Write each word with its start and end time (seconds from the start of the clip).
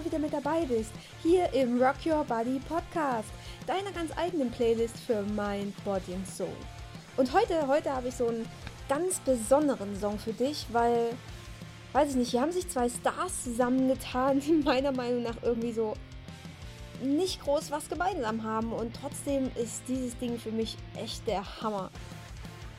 du 0.00 0.06
wieder 0.06 0.18
mit 0.18 0.32
dabei 0.32 0.64
bist, 0.64 0.92
hier 1.22 1.52
im 1.52 1.80
Rock 1.82 1.96
Your 2.06 2.24
Body 2.24 2.60
Podcast, 2.68 3.28
deiner 3.66 3.92
ganz 3.92 4.10
eigenen 4.16 4.50
Playlist 4.50 4.96
für 4.98 5.22
Mind, 5.22 5.74
Body 5.84 6.14
and 6.14 6.26
Soul. 6.26 6.48
Und 7.16 7.32
heute, 7.32 7.66
heute 7.66 7.92
habe 7.92 8.08
ich 8.08 8.14
so 8.14 8.28
einen 8.28 8.48
ganz 8.88 9.20
besonderen 9.20 9.98
Song 9.98 10.18
für 10.18 10.32
dich, 10.32 10.66
weil, 10.72 11.10
weiß 11.92 12.10
ich 12.10 12.16
nicht, 12.16 12.30
hier 12.30 12.40
haben 12.40 12.52
sich 12.52 12.68
zwei 12.68 12.88
Stars 12.88 13.44
zusammengetan, 13.44 14.40
die 14.40 14.52
meiner 14.52 14.92
Meinung 14.92 15.22
nach 15.22 15.36
irgendwie 15.42 15.72
so 15.72 15.94
nicht 17.02 17.42
groß 17.42 17.70
was 17.70 17.88
gemeinsam 17.88 18.42
haben 18.42 18.72
und 18.72 18.94
trotzdem 18.94 19.50
ist 19.56 19.82
dieses 19.88 20.18
Ding 20.18 20.38
für 20.38 20.52
mich 20.52 20.76
echt 20.96 21.26
der 21.26 21.42
Hammer. 21.62 21.90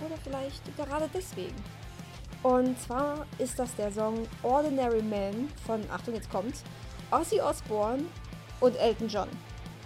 Oder 0.03 0.16
vielleicht 0.23 0.76
gerade 0.77 1.09
deswegen. 1.13 1.55
Und 2.44 2.80
zwar 2.80 3.27
ist 3.38 3.59
das 3.59 3.76
der 3.76 3.91
Song 3.91 4.27
Ordinary 4.41 5.03
Man 5.03 5.49
von, 5.66 5.81
Achtung, 5.91 6.16
jetzt 6.16 6.31
kommt's, 6.31 6.63
Ozzy 7.11 7.41
Osbourne 7.41 8.05
und 8.59 8.75
Elton 8.77 9.09
John. 9.09 9.29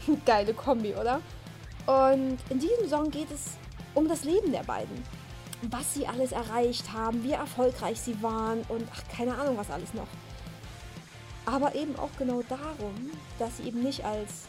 Geile 0.25 0.53
Kombi, 0.53 0.93
oder? 0.93 1.21
Und 1.87 2.37
in 2.49 2.59
diesem 2.59 2.87
Song 2.87 3.11
geht 3.11 3.31
es 3.31 3.57
um 3.93 4.07
das 4.07 4.23
Leben 4.23 4.51
der 4.51 4.63
beiden. 4.63 5.03
Was 5.63 5.93
sie 5.93 6.05
alles 6.05 6.31
erreicht 6.31 6.93
haben, 6.93 7.23
wie 7.23 7.31
erfolgreich 7.31 7.99
sie 7.99 8.21
waren 8.21 8.61
und 8.69 8.87
ach, 8.93 9.01
keine 9.15 9.35
Ahnung, 9.35 9.57
was 9.57 9.71
alles 9.71 9.93
noch. 9.93 10.07
Aber 11.45 11.75
eben 11.75 11.97
auch 11.97 12.09
genau 12.17 12.41
darum, 12.47 13.11
dass 13.39 13.57
sie 13.57 13.63
eben 13.63 13.81
nicht 13.81 14.03
als 14.03 14.45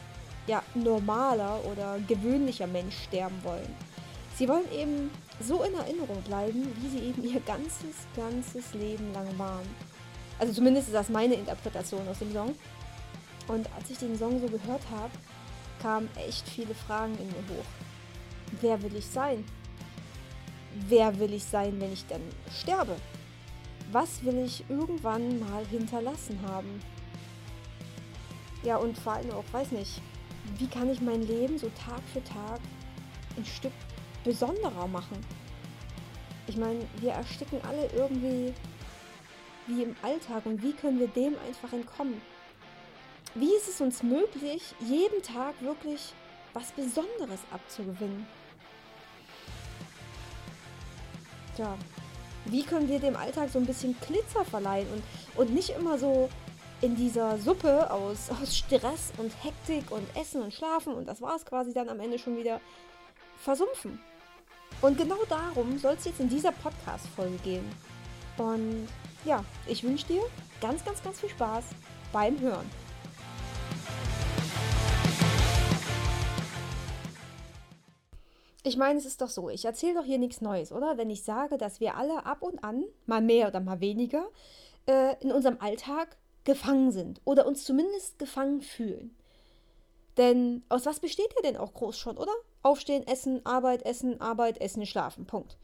ja, 0.46 0.62
normaler 0.74 1.60
oder 1.64 1.98
gewöhnlicher 2.06 2.66
Mensch 2.66 2.96
sterben 3.04 3.42
wollen. 3.42 3.74
Sie 4.36 4.48
wollen 4.48 4.70
eben 4.72 5.10
so 5.40 5.62
in 5.62 5.74
Erinnerung 5.74 6.22
bleiben, 6.22 6.70
wie 6.80 6.88
sie 6.88 7.04
eben 7.06 7.24
ihr 7.24 7.40
ganzes, 7.40 8.06
ganzes 8.14 8.74
Leben 8.74 9.12
lang 9.12 9.26
waren. 9.38 9.66
Also 10.38 10.52
zumindest 10.52 10.88
ist 10.88 10.94
das 10.94 11.08
meine 11.08 11.34
Interpretation 11.34 12.06
aus 12.08 12.18
dem 12.18 12.32
Song. 12.32 12.54
Und 13.48 13.68
als 13.74 13.90
ich 13.90 13.98
den 13.98 14.18
Song 14.18 14.40
so 14.40 14.46
gehört 14.46 14.82
habe, 14.90 15.12
kamen 15.80 16.08
echt 16.16 16.48
viele 16.48 16.74
Fragen 16.74 17.16
in 17.18 17.26
mir 17.28 17.56
hoch. 17.56 17.64
Wer 18.60 18.82
will 18.82 18.96
ich 18.96 19.06
sein? 19.06 19.44
Wer 20.88 21.18
will 21.18 21.32
ich 21.32 21.44
sein, 21.44 21.80
wenn 21.80 21.92
ich 21.92 22.06
dann 22.06 22.22
sterbe? 22.60 22.96
Was 23.92 24.24
will 24.24 24.38
ich 24.38 24.64
irgendwann 24.68 25.38
mal 25.40 25.64
hinterlassen 25.66 26.38
haben? 26.46 26.82
Ja, 28.62 28.76
und 28.76 28.98
vor 28.98 29.14
allem 29.14 29.30
auch, 29.30 29.44
weiß 29.52 29.70
nicht, 29.72 30.02
wie 30.58 30.66
kann 30.66 30.90
ich 30.90 31.00
mein 31.00 31.22
Leben 31.22 31.58
so 31.58 31.68
Tag 31.68 32.02
für 32.12 32.22
Tag 32.24 32.60
ein 33.36 33.44
Stück 33.44 33.72
besonderer 34.24 34.86
machen. 34.88 35.18
Ich 36.48 36.56
meine, 36.56 36.80
wir 37.00 37.12
ersticken 37.12 37.60
alle 37.62 37.88
irgendwie 37.94 38.52
wie 39.66 39.82
im 39.82 39.96
Alltag 40.02 40.46
und 40.46 40.62
wie 40.62 40.72
können 40.72 40.98
wir 40.98 41.08
dem 41.08 41.34
einfach 41.46 41.72
entkommen? 41.72 42.20
Wie 43.34 43.54
ist 43.54 43.68
es 43.68 43.80
uns 43.80 44.02
möglich, 44.02 44.62
jeden 44.80 45.22
Tag 45.22 45.54
wirklich 45.60 46.14
was 46.54 46.72
Besonderes 46.72 47.40
abzugewinnen? 47.50 48.26
Tja, 51.54 51.76
wie 52.46 52.62
können 52.62 52.88
wir 52.88 52.98
dem 52.98 53.16
Alltag 53.16 53.50
so 53.50 53.58
ein 53.58 53.66
bisschen 53.66 53.96
Glitzer 54.06 54.44
verleihen 54.44 54.88
und, 54.92 55.02
und 55.40 55.54
nicht 55.54 55.70
immer 55.70 55.98
so 55.98 56.28
in 56.80 56.94
dieser 56.94 57.38
Suppe 57.38 57.90
aus, 57.90 58.30
aus 58.42 58.56
Stress 58.56 59.12
und 59.18 59.32
Hektik 59.42 59.90
und 59.90 60.04
Essen 60.16 60.42
und 60.42 60.54
Schlafen 60.54 60.94
und 60.94 61.06
das 61.06 61.20
war 61.20 61.36
es 61.36 61.44
quasi 61.44 61.72
dann 61.72 61.88
am 61.88 62.00
Ende 62.00 62.18
schon 62.18 62.36
wieder 62.36 62.60
versumpfen? 63.38 64.00
Und 64.82 64.98
genau 64.98 65.18
darum 65.28 65.78
soll 65.78 65.94
es 65.94 66.04
jetzt 66.04 66.20
in 66.20 66.28
dieser 66.28 66.52
Podcast-Folge 66.52 67.38
gehen. 67.38 67.64
Und 68.36 68.88
ja, 69.26 69.44
ich 69.66 69.82
wünsche 69.82 70.06
dir 70.06 70.22
ganz, 70.60 70.84
ganz, 70.84 71.02
ganz 71.02 71.20
viel 71.20 71.28
Spaß 71.28 71.64
beim 72.12 72.40
Hören. 72.40 72.70
Ich 78.62 78.76
meine, 78.76 78.98
es 78.98 79.06
ist 79.06 79.20
doch 79.20 79.28
so, 79.28 79.48
ich 79.48 79.64
erzähle 79.64 79.94
doch 79.94 80.04
hier 80.04 80.18
nichts 80.18 80.40
Neues, 80.40 80.72
oder? 80.72 80.96
Wenn 80.96 81.10
ich 81.10 81.22
sage, 81.22 81.56
dass 81.56 81.78
wir 81.78 81.96
alle 81.96 82.26
ab 82.26 82.42
und 82.42 82.64
an, 82.64 82.84
mal 83.06 83.20
mehr 83.20 83.48
oder 83.48 83.60
mal 83.60 83.80
weniger, 83.80 84.26
äh, 84.86 85.14
in 85.20 85.30
unserem 85.30 85.58
Alltag 85.60 86.16
gefangen 86.44 86.90
sind 86.90 87.20
oder 87.24 87.46
uns 87.46 87.64
zumindest 87.64 88.18
gefangen 88.18 88.62
fühlen. 88.62 89.16
Denn 90.16 90.64
aus 90.68 90.86
was 90.86 91.00
besteht 91.00 91.32
er 91.36 91.42
denn 91.42 91.56
auch 91.56 91.74
groß 91.74 91.98
schon, 91.98 92.16
oder? 92.16 92.32
Aufstehen, 92.62 93.06
essen, 93.06 93.44
Arbeit, 93.44 93.84
essen, 93.84 94.20
Arbeit, 94.20 94.60
essen, 94.60 94.86
schlafen. 94.86 95.26
Punkt. 95.26 95.56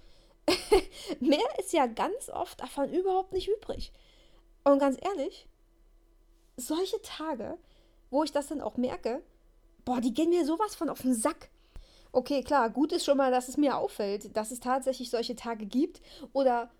Mehr 1.21 1.59
ist 1.59 1.73
ja 1.73 1.87
ganz 1.87 2.29
oft 2.29 2.61
davon 2.61 2.93
überhaupt 2.93 3.33
nicht 3.33 3.49
übrig. 3.49 3.93
Und 4.65 4.79
ganz 4.79 4.99
ehrlich, 5.01 5.47
solche 6.57 7.01
Tage, 7.03 7.59
wo 8.11 8.25
ich 8.25 8.33
das 8.33 8.49
dann 8.49 8.61
auch 8.61 8.77
merke, 8.77 9.23
boah, 9.85 10.01
die 10.01 10.15
gehen 10.15 10.31
mir 10.31 10.45
sowas 10.45 10.75
von 10.75 10.89
auf 10.89 11.03
den 11.03 11.15
Sack. 11.15 11.51
Okay, 12.13 12.43
klar, 12.43 12.71
gut 12.71 12.93
ist 12.93 13.05
schon 13.05 13.17
mal, 13.17 13.31
dass 13.31 13.49
es 13.49 13.57
mir 13.57 13.77
auffällt, 13.77 14.37
dass 14.37 14.51
es 14.51 14.61
tatsächlich 14.61 15.11
solche 15.11 15.35
Tage 15.35 15.67
gibt 15.67 16.03
oder 16.33 16.71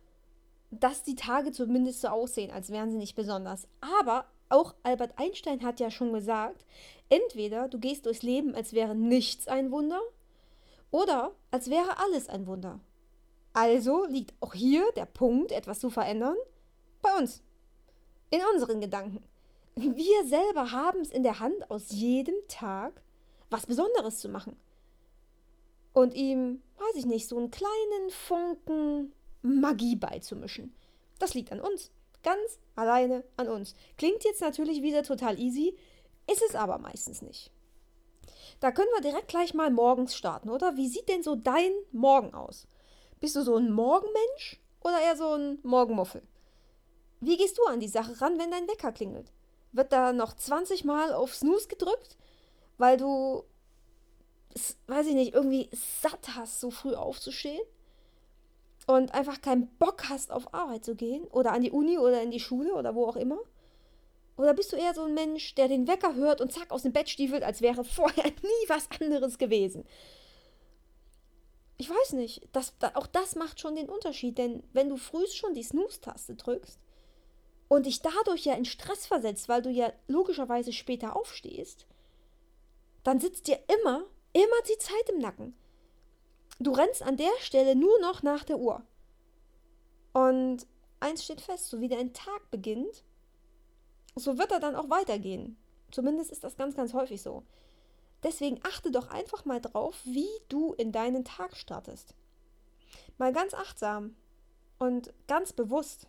dass 0.71 1.03
die 1.03 1.15
Tage 1.15 1.53
zumindest 1.53 2.01
so 2.03 2.09
aussehen, 2.09 2.51
als 2.51 2.71
wären 2.71 2.91
sie 2.91 2.99
nicht 2.99 3.15
besonders. 3.15 3.67
Aber 3.81 4.27
auch 4.49 4.75
Albert 4.83 5.19
Einstein 5.19 5.63
hat 5.63 5.81
ja 5.81 5.91
schon 5.91 6.13
gesagt, 6.13 6.65
entweder 7.09 7.69
du 7.69 7.79
gehst 7.79 8.07
durchs 8.07 8.23
Leben, 8.23 8.55
als 8.55 8.73
wäre 8.73 8.95
nichts 8.95 9.49
ein 9.49 9.71
Wunder, 9.71 10.01
oder 10.91 11.33
als 11.51 11.71
wäre 11.71 11.99
alles 11.99 12.29
ein 12.29 12.47
Wunder. 12.47 12.81
Also 13.53 14.07
liegt 14.07 14.35
auch 14.41 14.55
hier 14.55 14.91
der 14.97 15.07
Punkt, 15.07 15.53
etwas 15.53 15.79
zu 15.79 15.91
verändern, 15.91 16.37
bei 17.03 17.15
uns, 17.19 17.43
in 18.31 18.41
unseren 18.55 18.81
Gedanken. 18.81 19.23
Wir 19.75 20.25
selber 20.25 20.73
haben 20.73 21.01
es 21.01 21.11
in 21.11 21.23
der 21.23 21.41
Hand, 21.41 21.71
aus 21.71 21.91
jedem 21.91 22.35
Tag 22.49 23.03
was 23.51 23.67
Besonderes 23.67 24.19
zu 24.19 24.29
machen. 24.29 24.57
Und 25.93 26.15
ihm, 26.15 26.63
weiß 26.79 26.97
ich 26.97 27.07
nicht, 27.07 27.29
so 27.29 27.37
einen 27.37 27.51
kleinen 27.51 28.11
Funken 28.11 29.13
Magie 29.43 29.97
beizumischen. 29.97 30.75
Das 31.19 31.35
liegt 31.35 31.53
an 31.53 31.61
uns. 31.61 31.91
Ganz 32.23 32.59
alleine 32.77 33.25
an 33.37 33.49
uns. 33.49 33.75
Klingt 33.99 34.25
jetzt 34.25 34.41
natürlich 34.41 34.83
wieder 34.83 35.03
total 35.03 35.39
easy, 35.39 35.77
ist 36.31 36.43
es 36.49 36.55
aber 36.55 36.79
meistens 36.79 37.21
nicht. 37.21 37.51
Da 38.61 38.71
können 38.71 38.91
wir 38.95 39.03
direkt 39.03 39.29
gleich 39.29 39.55
mal 39.55 39.71
morgens 39.71 40.15
starten, 40.15 40.49
oder? 40.49 40.77
Wie 40.77 40.89
sieht 40.89 41.09
denn 41.09 41.23
so 41.23 41.35
dein 41.35 41.73
Morgen 41.91 42.33
aus? 42.33 42.69
Bist 43.23 43.37
du 43.37 43.43
so 43.43 43.57
ein 43.57 43.71
Morgenmensch 43.71 44.61
oder 44.83 45.01
eher 45.01 45.17
so 45.17 45.33
ein 45.33 45.61
Morgenmuffel? 45.63 46.23
Wie 47.21 47.37
gehst 47.37 47.57
du 47.57 47.63
an 47.67 47.79
die 47.79 47.89
Sache 47.89 48.21
ran, 48.21 48.39
wenn 48.39 48.51
dein 48.51 48.67
Wecker 48.67 48.91
klingelt? 48.91 49.33
Wird 49.71 49.93
da 49.93 50.13
noch 50.13 50.35
20 50.35 50.85
Mal 50.85 51.15
auf 51.15 51.35
Snooze 51.35 51.69
gedrückt, 51.69 52.19
weil 52.79 52.97
du, 52.97 53.45
weiß 54.89 55.07
ich 55.07 55.15
nicht, 55.15 55.35
irgendwie 55.35 55.71
satt 55.73 56.35
hast, 56.35 56.61
so 56.61 56.71
früh 56.71 56.95
aufzustehen? 56.95 57.63
und 58.87 59.15
einfach 59.15 59.41
keinen 59.41 59.69
Bock 59.79 60.09
hast, 60.09 60.33
auf 60.33 60.53
Arbeit 60.53 60.85
zu 60.85 60.97
gehen 60.97 61.25
oder 61.29 61.53
an 61.53 61.63
die 61.63 61.71
Uni 61.71 61.99
oder 61.99 62.21
in 62.21 62.33
die 62.33 62.41
Schule 62.41 62.75
oder 62.75 62.95
wo 62.97 63.07
auch 63.07 63.17
immer? 63.17 63.39
Oder 64.37 64.55
bist 64.55 64.73
du 64.73 64.77
eher 64.77 64.93
so 64.93 65.05
ein 65.05 65.15
Mensch, 65.15 65.55
der 65.55 65.69
den 65.69 65.87
Wecker 65.87 66.15
hört 66.15 66.41
und 66.41 66.53
zack 66.53 66.73
aus 66.73 66.83
dem 66.83 66.93
Bett 66.93 67.09
stiefelt, 67.09 67.45
als 67.45 67.61
wäre 67.61 67.85
vorher 67.85 68.25
nie 68.43 68.69
was 68.69 68.89
anderes 69.01 69.39
gewesen? 69.39 69.85
Ich 71.83 71.91
weiß 71.91 72.13
nicht. 72.13 72.47
Das, 72.53 72.75
auch 72.95 73.09
das 73.09 73.35
macht 73.35 73.59
schon 73.59 73.75
den 73.75 73.89
Unterschied, 73.89 74.39
denn 74.39 74.63
wenn 74.73 74.89
du 74.89 74.97
frühst 74.97 75.37
schon 75.37 75.53
die 75.53 75.65
Snooze-Taste 75.65 76.37
drückst 76.37 76.79
und 77.67 77.87
dich 77.87 78.01
dadurch 78.03 78.45
ja 78.45 78.55
in 78.55 78.65
Stress 78.65 79.05
versetzt, 79.05 79.49
weil 79.49 79.63
du 79.63 79.69
ja 79.69 79.93
logischerweise 80.07 80.73
später 80.73 81.17
aufstehst, 81.17 81.89
dann 83.03 83.19
sitzt 83.19 83.49
dir 83.49 83.59
immer, 83.67 84.05
immer 84.33 84.63
die 84.69 84.79
Zeit 84.79 85.11
im 85.13 85.19
Nacken. 85.19 85.57
Du 86.61 86.71
rennst 86.71 87.03
an 87.03 87.17
der 87.17 87.33
Stelle 87.41 87.75
nur 87.75 87.99
noch 87.99 88.23
nach 88.23 88.45
der 88.45 88.61
Uhr. 88.61 88.87
Und 90.13 90.65
eins 91.01 91.25
steht 91.25 91.41
fest, 91.41 91.69
so 91.69 91.81
wie 91.81 91.89
dein 91.89 92.13
Tag 92.13 92.49
beginnt, 92.53 93.03
so 94.15 94.39
wird 94.39 94.53
er 94.53 94.61
dann 94.61 94.77
auch 94.77 94.89
weitergehen. 94.89 95.57
Zumindest 95.91 96.31
ist 96.31 96.45
das 96.45 96.57
ganz, 96.57 96.77
ganz 96.77 96.95
häufig 96.95 97.21
so. 97.21 97.43
Deswegen 98.23 98.61
achte 98.63 98.91
doch 98.91 99.11
einfach 99.11 99.45
mal 99.45 99.61
drauf, 99.61 99.97
wie 100.05 100.29
du 100.49 100.73
in 100.75 100.93
deinen 100.93 101.25
Tag 101.25 101.57
startest. 101.57 102.15
Mal 103.19 103.33
ganz 103.33 103.55
achtsam 103.55 104.15
und 104.79 105.13
ganz 105.27 105.53
bewusst. 105.53 106.07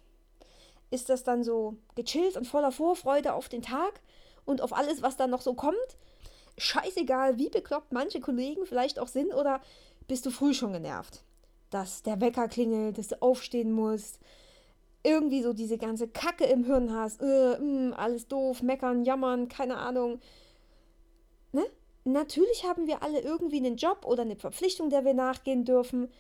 Ist 0.92 1.10
das 1.10 1.24
dann 1.24 1.44
so 1.44 1.78
gechillt 1.96 2.38
und 2.38 2.46
voller 2.46 2.72
Vorfreude 2.72 3.34
auf 3.34 3.50
den 3.50 3.64
Tag 3.64 4.02
und 4.46 4.62
auf 4.62 4.74
alles, 4.74 5.02
was 5.02 5.18
dann 5.18 5.32
noch 5.32 5.42
so 5.42 5.56
kommt? 5.56 5.78
Scheißegal, 6.58 7.40
wie 7.40 7.50
bekloppt 7.50 7.92
manche 7.92 8.20
Kollegen 8.20 8.66
vielleicht 8.68 9.00
auch 9.00 9.08
sind 9.08 9.34
oder 9.34 9.60
bist 10.08 10.26
du 10.26 10.30
früh 10.30 10.54
schon 10.54 10.74
genervt. 10.74 11.24
Dass 11.72 12.04
der 12.04 12.22
Wecker 12.22 12.48
klingelt, 12.48 13.00
dass 13.00 13.08
du 13.08 13.22
aufstehen 13.24 13.72
musst, 13.72 14.20
irgendwie 15.04 15.42
so 15.42 15.54
diese 15.54 15.78
ganze 15.78 16.08
Kacke 16.08 16.46
im 16.46 16.64
Hirn 16.64 16.94
hast, 16.94 17.22
äh, 17.22 17.58
mh, 17.60 17.90
mm, 17.90 17.94
alles 17.94 18.28
doof, 18.28 18.62
meckern, 18.62 19.04
jammern, 19.04 19.48
keine 19.50 19.78
Ahnung. 19.78 20.20
Ne? 21.52 21.66
Natürlich 22.06 22.66
haben 22.66 22.88
wir 22.88 23.02
alle 23.04 23.22
irgendwie 23.22 23.58
einen 23.58 23.78
Job 23.78 24.06
oder 24.06 24.24
eine 24.24 24.36
Verpflichtung, 24.36 24.90
der 24.90 25.06
wir 25.06 25.14
nachgehen 25.14 25.66
dürfen. 25.66 26.12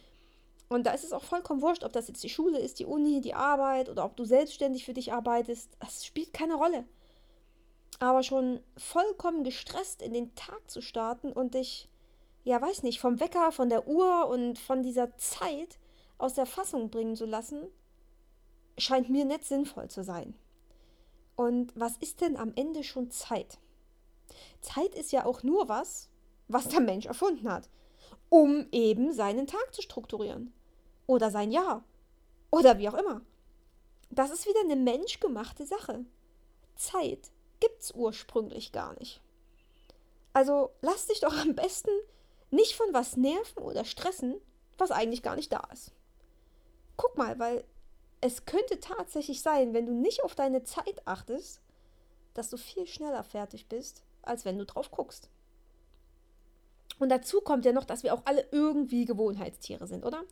Und 0.69 0.85
da 0.85 0.91
ist 0.93 1.03
es 1.03 1.13
auch 1.13 1.23
vollkommen 1.23 1.61
wurscht, 1.61 1.83
ob 1.83 1.93
das 1.93 2.07
jetzt 2.07 2.23
die 2.23 2.29
Schule 2.29 2.59
ist, 2.59 2.79
die 2.79 2.85
Uni, 2.85 3.21
die 3.21 3.33
Arbeit 3.35 3.89
oder 3.89 4.05
ob 4.05 4.15
du 4.17 4.25
selbstständig 4.25 4.85
für 4.85 4.93
dich 4.93 5.13
arbeitest. 5.13 5.69
Das 5.79 6.05
spielt 6.05 6.33
keine 6.33 6.55
Rolle. 6.55 6.85
aber 7.99 8.23
schon 8.23 8.59
vollkommen 8.77 9.43
gestresst 9.43 10.01
in 10.01 10.13
den 10.13 10.35
Tag 10.35 10.69
zu 10.69 10.81
starten 10.81 11.31
und 11.31 11.53
dich, 11.53 11.89
ja, 12.43 12.61
weiß 12.61 12.83
nicht, 12.83 12.99
vom 12.99 13.19
Wecker, 13.19 13.51
von 13.51 13.69
der 13.69 13.87
Uhr 13.87 14.27
und 14.27 14.59
von 14.59 14.83
dieser 14.83 15.15
Zeit 15.17 15.79
aus 16.17 16.33
der 16.33 16.45
Fassung 16.45 16.89
bringen 16.89 17.15
zu 17.15 17.25
lassen, 17.25 17.67
scheint 18.77 19.09
mir 19.09 19.25
nicht 19.25 19.45
sinnvoll 19.45 19.89
zu 19.89 20.03
sein. 20.03 20.35
Und 21.35 21.71
was 21.79 21.97
ist 21.97 22.21
denn 22.21 22.37
am 22.37 22.53
Ende 22.55 22.83
schon 22.83 23.11
Zeit? 23.11 23.59
Zeit 24.61 24.95
ist 24.95 25.11
ja 25.11 25.25
auch 25.25 25.43
nur 25.43 25.67
was, 25.69 26.09
was 26.47 26.69
der 26.69 26.79
Mensch 26.79 27.05
erfunden 27.05 27.51
hat, 27.51 27.69
um 28.29 28.67
eben 28.71 29.13
seinen 29.13 29.47
Tag 29.47 29.73
zu 29.73 29.81
strukturieren. 29.81 30.53
Oder 31.05 31.31
sein 31.31 31.51
Jahr. 31.51 31.83
Oder 32.51 32.77
wie 32.77 32.89
auch 32.89 32.93
immer. 32.93 33.21
Das 34.09 34.31
ist 34.31 34.47
wieder 34.47 34.61
eine 34.61 34.75
menschgemachte 34.75 35.65
Sache. 35.65 36.05
Zeit 36.75 37.31
gibt's 37.59 37.93
ursprünglich 37.93 38.71
gar 38.71 38.97
nicht. 38.99 39.21
Also 40.33 40.71
lass 40.81 41.07
dich 41.07 41.19
doch 41.19 41.35
am 41.37 41.55
besten 41.55 41.91
nicht 42.51 42.75
von 42.75 42.87
was 42.91 43.17
nerven 43.17 43.63
oder 43.63 43.85
stressen, 43.85 44.39
was 44.77 44.91
eigentlich 44.91 45.23
gar 45.23 45.35
nicht 45.35 45.51
da 45.51 45.67
ist. 45.71 45.91
Guck 46.97 47.17
mal, 47.17 47.39
weil 47.39 47.63
es 48.21 48.45
könnte 48.45 48.79
tatsächlich 48.79 49.41
sein, 49.41 49.73
wenn 49.73 49.85
du 49.85 49.93
nicht 49.93 50.23
auf 50.23 50.35
deine 50.35 50.63
Zeit 50.63 51.05
achtest, 51.05 51.61
dass 52.33 52.49
du 52.49 52.57
viel 52.57 52.87
schneller 52.87 53.23
fertig 53.23 53.67
bist, 53.67 54.03
als 54.23 54.45
wenn 54.45 54.57
du 54.57 54.65
drauf 54.65 54.91
guckst. 54.91 55.29
Und 56.99 57.09
dazu 57.09 57.41
kommt 57.41 57.65
ja 57.65 57.71
noch, 57.71 57.85
dass 57.85 58.03
wir 58.03 58.13
auch 58.13 58.21
alle 58.25 58.45
irgendwie 58.51 59.05
Gewohnheitstiere 59.05 59.87
sind, 59.87 60.05
oder? 60.05 60.23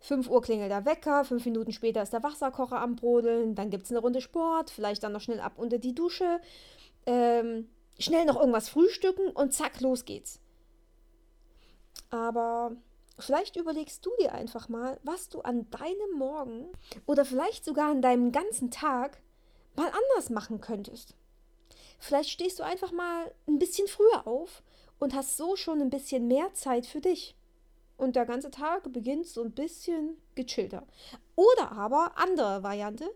5 0.00 0.28
Uhr 0.28 0.42
klingelt 0.42 0.70
der 0.70 0.84
Wecker, 0.84 1.24
5 1.24 1.44
Minuten 1.46 1.72
später 1.72 2.02
ist 2.02 2.12
der 2.12 2.22
Wasserkocher 2.22 2.80
am 2.80 2.96
Brodeln, 2.96 3.54
dann 3.54 3.70
gibt 3.70 3.84
es 3.84 3.90
eine 3.90 4.00
Runde 4.00 4.20
Sport, 4.20 4.70
vielleicht 4.70 5.02
dann 5.02 5.12
noch 5.12 5.22
schnell 5.22 5.40
ab 5.40 5.54
unter 5.56 5.78
die 5.78 5.94
Dusche, 5.94 6.40
ähm, 7.06 7.70
schnell 7.98 8.26
noch 8.26 8.38
irgendwas 8.38 8.68
frühstücken 8.68 9.30
und 9.30 9.54
zack, 9.54 9.80
los 9.80 10.04
geht's. 10.04 10.40
Aber 12.10 12.76
vielleicht 13.18 13.56
überlegst 13.56 14.04
du 14.04 14.10
dir 14.20 14.32
einfach 14.32 14.68
mal, 14.68 15.00
was 15.04 15.30
du 15.30 15.40
an 15.40 15.70
deinem 15.70 16.18
Morgen 16.18 16.66
oder 17.06 17.24
vielleicht 17.24 17.64
sogar 17.64 17.90
an 17.90 18.02
deinem 18.02 18.30
ganzen 18.30 18.70
Tag 18.70 19.22
mal 19.74 19.88
anders 19.88 20.28
machen 20.30 20.60
könntest. 20.60 21.14
Vielleicht 22.04 22.28
stehst 22.28 22.58
du 22.58 22.64
einfach 22.64 22.92
mal 22.92 23.34
ein 23.48 23.58
bisschen 23.58 23.88
früher 23.88 24.26
auf 24.26 24.62
und 24.98 25.14
hast 25.14 25.38
so 25.38 25.56
schon 25.56 25.80
ein 25.80 25.88
bisschen 25.88 26.28
mehr 26.28 26.52
Zeit 26.52 26.84
für 26.84 27.00
dich 27.00 27.34
und 27.96 28.14
der 28.14 28.26
ganze 28.26 28.50
Tag 28.50 28.92
beginnt 28.92 29.26
so 29.26 29.42
ein 29.42 29.52
bisschen 29.52 30.18
gechillter. 30.34 30.86
Oder 31.34 31.72
aber, 31.72 32.12
andere 32.16 32.62
Variante, 32.62 33.10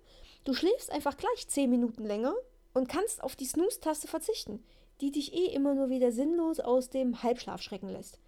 du 0.45 0.55
schläfst 0.55 0.91
einfach 0.91 1.19
gleich 1.19 1.47
10 1.47 1.69
Minuten 1.69 2.03
länger 2.07 2.35
und 2.73 2.89
kannst 2.89 3.23
auf 3.23 3.37
die 3.37 3.45
Snooze-Taste 3.45 4.09
verzichten, 4.09 4.65
die 5.03 5.11
dich 5.11 5.35
eh 5.35 5.53
immer 5.53 5.75
nur 5.75 5.91
wieder 5.91 6.11
sinnlos 6.11 6.59
aus 6.59 6.89
dem 6.89 7.23
Halbschlaf 7.23 7.61
schrecken 7.61 7.91
lässt. 7.91 8.19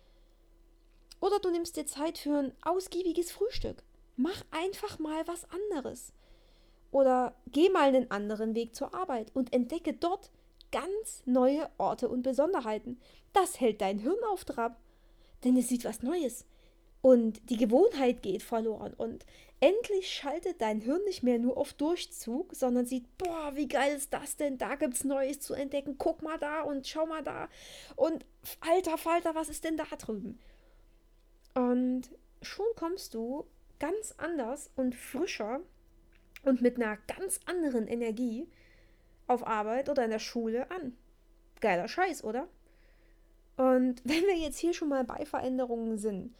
Oder 1.22 1.38
du 1.38 1.50
nimmst 1.50 1.78
dir 1.78 1.86
Zeit 1.86 2.18
für 2.18 2.36
ein 2.36 2.52
ausgiebiges 2.60 3.32
Frühstück. 3.32 3.82
Mach 4.16 4.44
einfach 4.50 4.98
mal 4.98 5.26
was 5.26 5.46
anderes. 5.70 6.12
Oder 6.90 7.34
geh 7.46 7.70
mal 7.70 7.88
einen 7.88 8.10
anderen 8.10 8.54
Weg 8.54 8.74
zur 8.74 8.92
Arbeit 8.92 9.34
und 9.34 9.54
entdecke 9.54 9.94
dort 9.94 10.30
ganz 10.72 11.22
neue 11.24 11.68
Orte 11.78 12.08
und 12.08 12.22
Besonderheiten. 12.22 13.00
Das 13.32 13.60
hält 13.60 13.80
dein 13.80 13.98
Hirn 13.98 14.18
auf 14.30 14.44
Trab 14.44 14.76
denn 15.44 15.56
es 15.56 15.68
sieht 15.68 15.84
was 15.84 16.02
Neues. 16.02 16.44
Und 17.02 17.48
die 17.48 17.56
Gewohnheit 17.56 18.22
geht 18.22 18.42
verloren. 18.42 18.92
Und 18.94 19.24
endlich 19.60 20.12
schaltet 20.12 20.60
dein 20.60 20.80
Hirn 20.80 21.02
nicht 21.04 21.22
mehr 21.22 21.38
nur 21.38 21.56
auf 21.56 21.72
Durchzug, 21.72 22.54
sondern 22.54 22.84
sieht, 22.84 23.06
boah, 23.16 23.52
wie 23.54 23.68
geil 23.68 23.96
ist 23.96 24.12
das 24.12 24.36
denn? 24.36 24.58
Da 24.58 24.74
gibt's 24.74 25.04
Neues 25.04 25.40
zu 25.40 25.54
entdecken. 25.54 25.96
Guck 25.96 26.22
mal 26.22 26.38
da 26.38 26.62
und 26.62 26.86
schau 26.86 27.06
mal 27.06 27.22
da. 27.22 27.48
Und 27.96 28.26
alter 28.60 28.98
Falter, 28.98 29.34
was 29.34 29.48
ist 29.48 29.64
denn 29.64 29.78
da 29.78 29.84
drüben? 29.84 30.38
Und 31.54 32.02
schon 32.42 32.66
kommst 32.76 33.14
du 33.14 33.46
ganz 33.78 34.14
anders 34.18 34.70
und 34.76 34.94
frischer 34.94 35.60
und 36.44 36.60
mit 36.60 36.76
einer 36.76 36.98
ganz 37.06 37.40
anderen 37.46 37.86
Energie 37.86 38.46
auf 39.30 39.46
Arbeit 39.46 39.88
oder 39.88 40.04
in 40.04 40.10
der 40.10 40.18
Schule 40.18 40.70
an. 40.70 40.96
Geiler 41.60 41.88
Scheiß, 41.88 42.24
oder? 42.24 42.48
Und 43.56 44.00
wenn 44.04 44.24
wir 44.24 44.36
jetzt 44.36 44.58
hier 44.58 44.74
schon 44.74 44.88
mal 44.88 45.04
bei 45.04 45.24
Veränderungen 45.24 45.98
sind, 45.98 46.34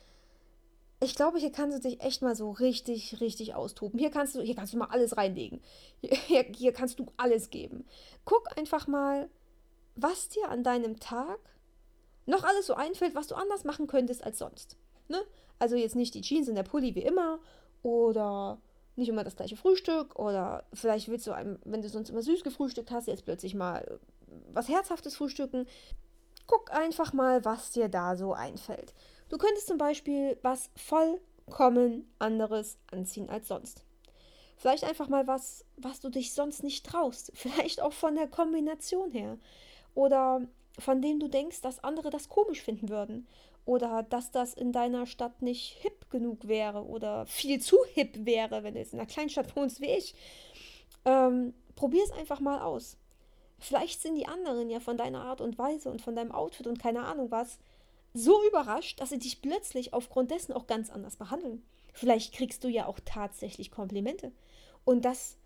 ich 1.03 1.15
glaube, 1.15 1.39
hier 1.39 1.51
kannst 1.51 1.79
du 1.79 1.89
dich 1.89 2.03
echt 2.03 2.21
mal 2.21 2.37
so 2.37 2.51
richtig, 2.51 3.21
richtig 3.21 3.55
austoben. 3.55 3.99
Hier 3.99 4.11
kannst 4.11 4.35
du, 4.35 4.43
hier 4.43 4.55
kannst 4.55 4.75
du 4.75 4.79
mal 4.79 4.91
alles 4.91 5.17
reinlegen. 5.17 5.63
Hier, 6.03 6.43
hier 6.55 6.75
kannst 6.75 6.99
du 6.99 7.07
alles 7.17 7.49
geben. 7.49 7.87
Guck 8.27 8.59
einfach 8.59 8.87
mal, 8.87 9.31
was 9.97 10.29
dir 10.29 10.51
an 10.51 10.63
deinem 10.63 11.01
Tag 11.01 11.39
noch 12.27 12.45
alles 12.45 12.67
so 12.67 12.75
einfällt, 12.75 13.15
was 13.15 13.29
du 13.29 13.35
anders 13.35 13.65
machen 13.65 13.87
könntest 13.87 14.23
als 14.23 14.39
sonst. 14.39 14.77
Ne? 15.09 15.23
Also 15.59 15.75
jetzt 15.75 15.97
nicht 15.97 16.15
die 16.15 16.21
Jeans 16.21 16.51
und 16.51 16.55
der 16.55 16.65
Pulli 16.65 16.95
wie 16.95 17.03
immer 17.03 17.39
oder 17.83 18.61
nicht 19.01 19.09
immer 19.09 19.25
das 19.25 19.37
gleiche 19.37 19.57
Frühstück 19.57 20.17
oder 20.17 20.65
vielleicht 20.73 21.09
willst 21.09 21.27
du, 21.27 21.33
einem, 21.33 21.59
wenn 21.65 21.83
du 21.83 21.89
sonst 21.89 22.11
immer 22.11 22.23
süß 22.23 22.45
gefrühstückt 22.45 22.91
hast, 22.91 23.09
jetzt 23.09 23.25
plötzlich 23.25 23.55
mal 23.55 23.99
was 24.53 24.69
Herzhaftes 24.69 25.17
frühstücken. 25.17 25.67
Guck 26.47 26.73
einfach 26.73 27.13
mal, 27.13 27.45
was 27.45 27.73
dir 27.73 27.89
da 27.89 28.17
so 28.17 28.33
einfällt. 28.33 28.95
Du 29.29 29.39
könntest 29.39 29.67
zum 29.67 29.79
Beispiel 29.79 30.39
was 30.43 30.71
vollkommen 30.77 32.09
anderes 32.19 32.79
anziehen 32.91 33.29
als 33.29 33.49
sonst. 33.49 33.85
Vielleicht 34.57 34.85
einfach 34.85 35.09
mal 35.09 35.27
was, 35.27 35.65
was 35.77 36.01
du 36.01 36.11
dich 36.11 36.35
sonst 36.35 36.63
nicht 36.63 36.85
traust. 36.85 37.33
Vielleicht 37.35 37.81
auch 37.81 37.93
von 37.93 38.15
der 38.15 38.29
Kombination 38.29 39.11
her. 39.11 39.39
Oder 39.95 40.43
von 40.79 41.01
dem 41.01 41.19
du 41.19 41.29
denkst, 41.29 41.63
dass 41.63 41.83
andere 41.83 42.11
das 42.11 42.29
komisch 42.29 42.63
finden 42.63 42.89
würden. 42.89 43.27
Oder 43.71 44.03
dass 44.03 44.33
das 44.33 44.53
in 44.53 44.73
deiner 44.73 45.07
Stadt 45.07 45.43
nicht 45.43 45.77
hip 45.81 46.11
genug 46.11 46.49
wäre 46.49 46.85
oder 46.85 47.25
viel 47.27 47.61
zu 47.61 47.79
hip 47.95 48.27
wäre, 48.27 48.65
wenn 48.65 48.75
du 48.75 48.81
jetzt 48.81 48.95
in 48.95 48.99
einer 48.99 49.07
Kleinstadt 49.07 49.55
wohnst 49.57 49.81
wie 49.81 49.93
ich. 49.93 50.17
Ähm, 51.05 51.55
Probier 51.77 52.03
es 52.03 52.11
einfach 52.11 52.41
mal 52.41 52.63
aus. 52.63 52.97
Vielleicht 53.61 54.03
sind 54.03 54.17
die 54.17 54.27
anderen 54.27 54.71
ja 54.71 54.81
von 54.81 54.97
deiner 54.97 55.23
Art 55.23 55.41
und 55.41 55.57
Weise 55.57 55.89
und 55.89 56.03
von 56.03 56.17
deinem 56.17 56.33
Outfit 56.33 56.67
und 56.67 56.81
keine 56.81 57.05
Ahnung 57.05 57.31
was 57.31 57.61
so 58.13 58.45
überrascht, 58.49 59.01
dass 59.01 59.11
sie 59.11 59.21
dich 59.21 59.41
plötzlich 59.41 59.95
aufgrund 59.95 60.33
dessen 60.33 60.53
auch 60.53 60.67
ganz 60.67 60.91
anders 60.91 61.15
behandeln. 61.15 61.63
Vielleicht 61.93 62.35
kriegst 62.35 62.65
du 62.65 62.69
ja 62.69 62.87
auch 62.87 62.99
tatsächlich 63.05 63.71
Komplimente. 63.71 64.33
Und 64.85 65.05
das, 65.05 65.39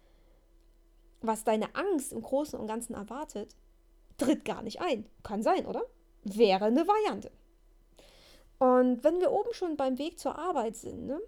was 1.21 1.45
deine 1.45 1.75
Angst 1.75 2.11
im 2.11 2.23
Großen 2.23 2.59
und 2.59 2.69
Ganzen 2.69 2.95
erwartet, 2.95 3.55
tritt 4.17 4.47
gar 4.47 4.63
nicht 4.63 4.81
ein. 4.81 5.05
Kann 5.23 5.43
sein, 5.43 5.67
oder? 5.67 5.83
Wäre 6.23 6.65
eine 6.65 6.89
Variante. 6.89 7.31
Und 8.65 9.05
wenn 9.05 9.21
wir 9.21 9.31
oben 9.31 9.53
schon 9.53 9.77
beim 9.77 9.99
Weg 9.99 10.19
zur 10.19 10.39
Arbeit 10.39 10.75
sind, 10.75 11.05
ne, 11.05 11.21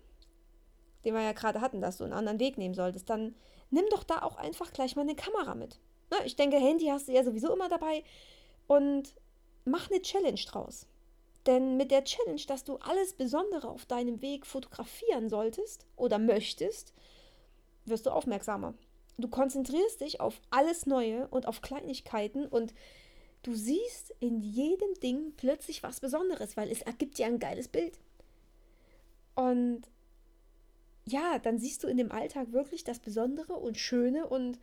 den 1.04 1.12
wir 1.12 1.20
ja 1.20 1.32
gerade 1.32 1.60
hatten, 1.60 1.82
dass 1.82 1.98
du 1.98 2.04
einen 2.04 2.14
anderen 2.14 2.40
Weg 2.40 2.56
nehmen 2.56 2.72
solltest, 2.72 3.10
dann 3.10 3.34
nimm 3.68 3.84
doch 3.90 4.04
da 4.04 4.22
auch 4.22 4.36
einfach 4.36 4.72
gleich 4.72 4.96
mal 4.96 5.02
eine 5.02 5.16
Kamera 5.16 5.54
mit. 5.54 5.78
Ne, 6.10 6.16
ich 6.24 6.36
denke, 6.36 6.56
Handy 6.56 6.86
hast 6.86 7.08
du 7.08 7.12
ja 7.12 7.22
sowieso 7.22 7.52
immer 7.52 7.68
dabei. 7.68 8.04
Und 8.68 9.14
mach 9.66 9.90
eine 9.90 10.00
Challenge 10.00 10.40
draus. 10.46 10.86
Denn 11.44 11.76
mit 11.76 11.90
der 11.90 12.04
Challenge, 12.04 12.40
dass 12.48 12.64
du 12.64 12.76
alles 12.76 13.12
Besondere 13.12 13.68
auf 13.68 13.84
deinem 13.84 14.22
Weg 14.22 14.46
fotografieren 14.46 15.28
solltest 15.28 15.84
oder 15.96 16.18
möchtest, 16.18 16.94
wirst 17.84 18.06
du 18.06 18.12
aufmerksamer. 18.12 18.72
Du 19.18 19.28
konzentrierst 19.28 20.00
dich 20.00 20.22
auf 20.22 20.40
alles 20.48 20.86
Neue 20.86 21.28
und 21.28 21.46
auf 21.46 21.60
Kleinigkeiten 21.60 22.46
und 22.46 22.72
du 23.46 23.54
siehst 23.54 24.12
in 24.18 24.40
jedem 24.40 24.94
Ding 24.94 25.32
plötzlich 25.36 25.82
was 25.82 26.00
Besonderes, 26.00 26.56
weil 26.56 26.70
es 26.70 26.82
ergibt 26.82 27.18
dir 27.18 27.26
ein 27.26 27.38
geiles 27.38 27.68
Bild. 27.68 27.98
Und 29.36 29.82
ja, 31.04 31.38
dann 31.38 31.58
siehst 31.58 31.84
du 31.84 31.88
in 31.88 31.96
dem 31.96 32.10
Alltag 32.10 32.52
wirklich 32.52 32.82
das 32.82 32.98
Besondere 32.98 33.54
und 33.54 33.78
Schöne 33.78 34.26
und 34.26 34.58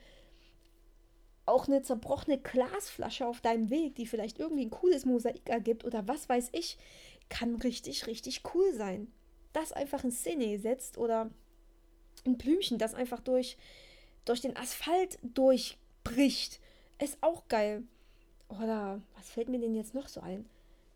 auch 1.45 1.67
eine 1.67 1.81
zerbrochene 1.81 2.39
Glasflasche 2.39 3.25
auf 3.25 3.39
deinem 3.39 3.69
Weg, 3.69 3.95
die 3.95 4.05
vielleicht 4.05 4.39
irgendwie 4.39 4.65
ein 4.65 4.71
cooles 4.71 5.05
Mosaik 5.05 5.49
ergibt 5.49 5.85
oder 5.85 6.07
was 6.07 6.27
weiß 6.27 6.49
ich, 6.51 6.77
kann 7.29 7.55
richtig, 7.55 8.07
richtig 8.07 8.41
cool 8.53 8.73
sein. 8.73 9.11
Das 9.53 9.71
einfach 9.71 10.03
in 10.03 10.11
Szene 10.11 10.51
gesetzt 10.51 10.97
oder 10.97 11.29
ein 12.25 12.37
Blümchen, 12.37 12.77
das 12.77 12.93
einfach 12.93 13.21
durch, 13.21 13.57
durch 14.25 14.41
den 14.41 14.57
Asphalt 14.57 15.19
durchbricht, 15.21 16.59
ist 16.99 17.17
auch 17.21 17.47
geil. 17.47 17.83
Oder 18.61 19.01
was 19.15 19.29
fällt 19.29 19.49
mir 19.49 19.59
denn 19.59 19.75
jetzt 19.75 19.93
noch 19.93 20.07
so 20.07 20.21
ein? 20.21 20.45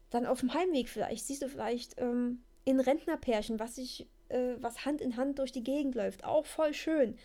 Dann 0.10 0.26
auf 0.26 0.40
dem 0.40 0.54
Heimweg 0.54 0.90
vielleicht, 0.90 1.26
siehst 1.26 1.42
du 1.42 1.50
vielleicht 1.50 2.00
ähm, 2.00 2.44
in 2.66 2.80
Rentnerpärchen, 2.80 3.60
was 3.60 3.76
sich, 3.76 4.08
äh, 4.30 4.56
was 4.60 4.86
Hand 4.86 5.02
in 5.02 5.18
Hand 5.18 5.40
durch 5.40 5.52
die 5.52 5.64
Gegend 5.64 5.96
läuft, 5.96 6.24
auch 6.24 6.46
voll 6.46 6.74
schön. 6.74 7.18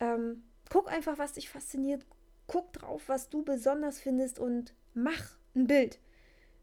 Ähm, 0.00 0.42
guck 0.70 0.90
einfach, 0.90 1.18
was 1.18 1.32
dich 1.32 1.48
fasziniert, 1.48 2.04
guck 2.46 2.72
drauf, 2.72 3.02
was 3.06 3.28
du 3.28 3.42
besonders 3.42 4.00
findest 4.00 4.38
und 4.38 4.74
mach 4.94 5.36
ein 5.54 5.66
Bild. 5.66 5.98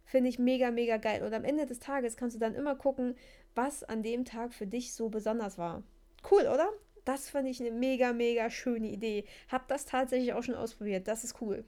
Finde 0.06 0.30
ich 0.30 0.40
mega, 0.40 0.72
mega 0.72 0.98
geil. 0.98 1.24
Und 1.24 1.34
am 1.34 1.44
Ende 1.44 1.66
des 1.66 1.80
Tages 1.80 2.18
kannst 2.18 2.36
du 2.36 2.40
dann 2.40 2.56
immer 2.56 2.76
gucken, 2.76 3.16
was 3.54 3.84
an 3.84 4.02
dem 4.02 4.26
Tag 4.26 4.54
für 4.54 4.66
dich 4.66 4.94
so 4.94 5.10
besonders 5.10 5.58
war. 5.58 5.84
Cool, 6.30 6.48
oder? 6.48 6.70
Das 7.06 7.30
fand 7.30 7.48
ich 7.48 7.60
eine 7.60 7.72
mega, 7.72 8.14
mega 8.14 8.50
schöne 8.50 8.88
Idee. 8.88 9.26
Hab 9.50 9.68
das 9.68 9.86
tatsächlich 9.86 10.34
auch 10.34 10.44
schon 10.44 10.56
ausprobiert. 10.56 11.08
Das 11.08 11.24
ist 11.24 11.42
cool. 11.42 11.64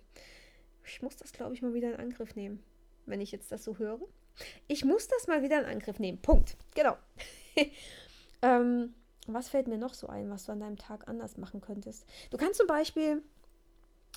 Ich 0.85 1.01
muss 1.01 1.15
das, 1.15 1.31
glaube 1.31 1.53
ich, 1.53 1.61
mal 1.61 1.73
wieder 1.73 1.93
in 1.93 1.99
Angriff 1.99 2.35
nehmen, 2.35 2.63
wenn 3.05 3.21
ich 3.21 3.31
jetzt 3.31 3.51
das 3.51 3.63
so 3.63 3.77
höre. 3.77 3.99
Ich 4.67 4.85
muss 4.85 5.07
das 5.07 5.27
mal 5.27 5.43
wieder 5.43 5.59
in 5.59 5.65
Angriff 5.65 5.99
nehmen. 5.99 6.21
Punkt. 6.21 6.57
Genau. 6.75 6.97
ähm, 8.41 8.93
was 9.27 9.49
fällt 9.49 9.67
mir 9.67 9.77
noch 9.77 9.93
so 9.93 10.07
ein, 10.07 10.29
was 10.29 10.45
du 10.45 10.51
an 10.51 10.59
deinem 10.59 10.77
Tag 10.77 11.07
anders 11.07 11.37
machen 11.37 11.61
könntest? 11.61 12.05
Du 12.29 12.37
kannst 12.37 12.57
zum 12.57 12.67
Beispiel 12.67 13.21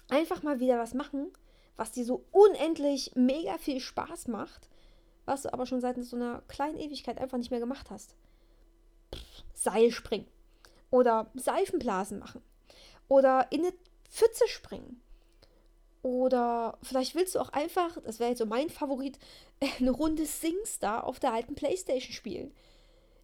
einfach 0.08 0.42
mal 0.42 0.60
wieder 0.60 0.78
was 0.78 0.94
machen, 0.94 1.32
was 1.76 1.92
dir 1.92 2.04
so 2.04 2.24
unendlich 2.30 3.12
mega 3.14 3.58
viel 3.58 3.80
Spaß 3.80 4.28
macht, 4.28 4.68
was 5.24 5.42
du 5.42 5.52
aber 5.52 5.66
schon 5.66 5.80
seit 5.80 6.02
so 6.04 6.16
einer 6.16 6.42
kleinen 6.48 6.78
Ewigkeit 6.78 7.18
einfach 7.18 7.38
nicht 7.38 7.50
mehr 7.50 7.60
gemacht 7.60 7.90
hast. 7.90 8.14
Seil 9.54 9.90
springen 9.90 10.26
oder 10.90 11.30
Seifenblasen 11.34 12.18
machen 12.18 12.42
oder 13.08 13.50
in 13.50 13.60
eine 13.60 13.74
Pfütze 14.08 14.46
springen. 14.48 15.00
Oder 16.04 16.76
vielleicht 16.82 17.14
willst 17.14 17.34
du 17.34 17.40
auch 17.40 17.48
einfach, 17.48 17.96
das 18.04 18.20
wäre 18.20 18.28
jetzt 18.28 18.40
so 18.40 18.44
mein 18.44 18.68
Favorit, 18.68 19.18
eine 19.80 19.90
Runde 19.90 20.26
Singstar 20.26 21.04
auf 21.04 21.18
der 21.18 21.32
alten 21.32 21.54
Playstation 21.54 22.12
spielen. 22.12 22.52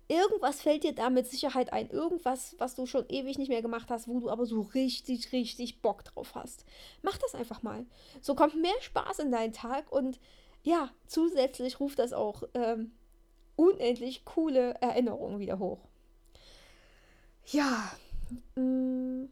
Irgendwas 0.09 0.63
fällt 0.63 0.85
dir 0.85 0.95
da 0.95 1.11
mit 1.11 1.27
Sicherheit 1.27 1.75
ein. 1.75 1.91
Irgendwas, 1.91 2.57
was 2.57 2.77
du 2.77 2.87
schon 2.87 3.05
ewig 3.11 3.37
nicht 3.37 3.51
mehr 3.51 3.61
gemacht 3.61 3.91
hast, 3.91 4.09
wo 4.09 4.19
du 4.19 4.31
aber 4.31 4.47
so 4.47 4.63
richtig, 4.63 5.31
richtig 5.33 5.83
Bock 5.83 6.05
drauf 6.05 6.35
hast. 6.35 6.65
Mach 7.03 7.19
das 7.19 7.35
einfach 7.35 7.63
mal. 7.63 7.85
So 8.23 8.35
kommt 8.35 8.55
mehr 8.55 8.81
Spaß 8.81 9.19
in 9.19 9.31
deinen 9.31 9.53
Tag 9.53 9.93
und 9.93 10.19
ja, 10.63 10.91
zusätzlich 11.07 11.81
ruft 11.81 11.99
das 11.99 12.15
auch 12.15 12.45
ähm, 12.55 12.93
unendlich 13.57 14.25
coole 14.25 14.73
Erinnerungen 14.81 15.39
wieder 15.39 15.59
hoch. 15.59 15.81
Ja, 17.45 17.93
mh, 18.57 18.63
mm, 18.63 19.29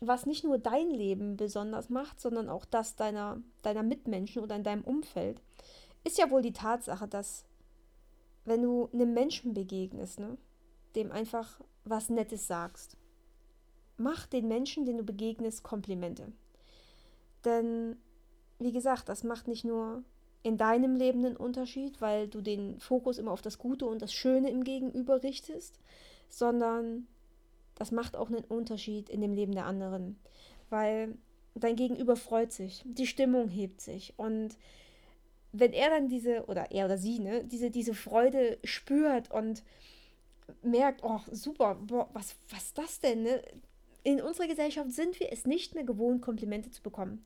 was 0.00 0.26
nicht 0.26 0.44
nur 0.44 0.58
dein 0.58 0.90
Leben 0.90 1.36
besonders 1.36 1.88
macht, 1.88 2.20
sondern 2.20 2.48
auch 2.48 2.64
das 2.64 2.96
deiner, 2.96 3.40
deiner 3.62 3.82
Mitmenschen 3.82 4.42
oder 4.42 4.56
in 4.56 4.64
deinem 4.64 4.84
Umfeld, 4.84 5.40
ist 6.04 6.18
ja 6.18 6.30
wohl 6.30 6.42
die 6.42 6.52
Tatsache, 6.52 7.08
dass 7.08 7.44
wenn 8.44 8.62
du 8.62 8.88
einem 8.92 9.12
Menschen 9.12 9.54
begegnest, 9.54 10.20
ne, 10.20 10.38
dem 10.94 11.12
einfach 11.12 11.60
was 11.84 12.08
Nettes 12.08 12.46
sagst, 12.46 12.96
mach 13.96 14.26
den 14.26 14.48
Menschen, 14.48 14.84
den 14.86 14.98
du 14.98 15.02
begegnest, 15.02 15.62
Komplimente. 15.62 16.32
Denn, 17.44 17.96
wie 18.58 18.72
gesagt, 18.72 19.08
das 19.08 19.24
macht 19.24 19.48
nicht 19.48 19.64
nur 19.64 20.02
in 20.42 20.56
deinem 20.56 20.94
Leben 20.94 21.24
einen 21.24 21.36
Unterschied, 21.36 22.00
weil 22.00 22.28
du 22.28 22.40
den 22.40 22.78
Fokus 22.78 23.18
immer 23.18 23.32
auf 23.32 23.42
das 23.42 23.58
Gute 23.58 23.86
und 23.86 24.00
das 24.00 24.12
Schöne 24.12 24.50
im 24.50 24.64
Gegenüber 24.64 25.22
richtest, 25.22 25.78
sondern 26.28 27.06
das 27.78 27.92
macht 27.92 28.16
auch 28.16 28.28
einen 28.28 28.44
Unterschied 28.44 29.08
in 29.08 29.20
dem 29.20 29.34
Leben 29.34 29.54
der 29.54 29.66
anderen. 29.66 30.18
Weil 30.68 31.14
dein 31.54 31.76
Gegenüber 31.76 32.16
freut 32.16 32.52
sich, 32.52 32.82
die 32.84 33.06
Stimmung 33.06 33.48
hebt 33.48 33.80
sich 33.80 34.14
und 34.16 34.56
wenn 35.52 35.72
er 35.72 35.90
dann 35.90 36.08
diese, 36.08 36.44
oder 36.46 36.70
er 36.70 36.84
oder 36.84 36.98
sie, 36.98 37.20
ne, 37.20 37.44
diese, 37.44 37.70
diese 37.70 37.94
Freude 37.94 38.58
spürt 38.64 39.30
und 39.30 39.62
merkt, 40.62 41.02
oh, 41.02 41.20
super, 41.30 41.76
boah, 41.76 42.08
was, 42.12 42.36
was 42.50 42.74
das 42.74 43.00
denn, 43.00 43.22
ne? 43.22 43.42
In 44.04 44.20
unserer 44.22 44.46
Gesellschaft 44.46 44.92
sind 44.92 45.18
wir 45.20 45.32
es 45.32 45.44
nicht 45.44 45.74
mehr 45.74 45.84
gewohnt, 45.84 46.22
Komplimente 46.22 46.70
zu 46.70 46.82
bekommen. 46.82 47.24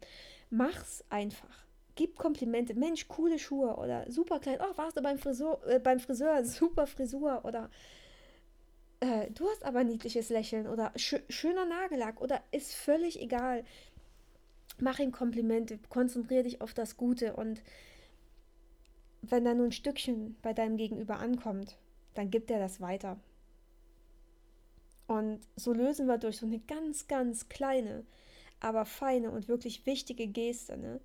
Mach's 0.51 1.05
einfach. 1.11 1.65
Gib 1.95 2.19
Komplimente. 2.19 2.75
Mensch, 2.75 3.07
coole 3.09 3.39
Schuhe 3.39 3.77
oder 3.77 4.11
super 4.11 4.41
klein. 4.41 4.59
Oh, 4.61 4.77
warst 4.77 4.97
du 4.97 5.03
beim 5.03 5.19
Friseur, 5.19 5.61
äh, 5.67 5.79
beim 5.79 6.01
Friseur, 6.01 6.45
super 6.45 6.87
Frisur 6.87 7.45
oder 7.45 7.71
äh, 9.03 9.31
du 9.33 9.49
hast 9.49 9.65
aber 9.65 9.83
niedliches 9.83 10.31
Lächeln 10.31 10.69
oder 10.69 10.93
sch 10.97 11.17
schöner 11.29 11.67
Nagellack 11.67 12.21
oder 12.21 12.41
ist 12.53 12.73
völlig 12.73 13.21
egal. 13.21 13.65
Mach 14.79 15.01
ihm 15.01 15.11
Komplimente, 15.11 15.79
konzentriere 15.89 16.45
dich 16.45 16.61
auf 16.61 16.73
das 16.73 16.97
Gute 16.97 17.35
und 17.35 17.63
wenn 19.23 19.45
da 19.45 19.55
nur 19.55 19.67
ein 19.67 19.73
Stückchen 19.73 20.37
bei 20.41 20.53
deinem 20.53 20.77
Gegenüber 20.77 21.19
ankommt, 21.19 21.77
dann 22.15 22.31
gibt 22.31 22.51
er 22.51 22.59
das 22.59 22.81
weiter. 22.81 23.19
Und 25.09 25.41
so 25.57 25.73
lösen 25.73 26.07
wir 26.07 26.19
durch 26.19 26.39
so 26.39 26.47
eine 26.47 26.61
ganz, 26.61 27.07
ganz 27.09 27.49
kleine, 27.49 28.05
aber 28.61 28.85
feine 28.85 29.31
und 29.31 29.49
wirklich 29.49 29.85
wichtige 29.85 30.27
Geste 30.29 30.77
ne, 30.77 31.01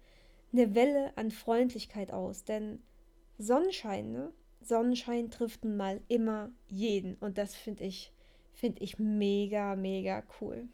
eine 0.54 0.76
Welle 0.76 1.12
an 1.18 1.32
Freundlichkeit 1.32 2.12
aus. 2.12 2.44
Denn 2.44 2.82
Sonnenschein, 3.38 4.12
ne, 4.12 4.32
Sonnenschein 4.62 5.32
trifft 5.32 5.66
mal 5.66 6.02
immer 6.08 6.50
jeden. 6.68 7.16
Und 7.16 7.38
das 7.38 7.56
finde 7.56 7.84
ich, 7.86 8.12
finde 8.54 8.84
ich 8.84 9.00
mega, 9.00 9.76
mega 9.76 10.24
cool. 10.42 10.68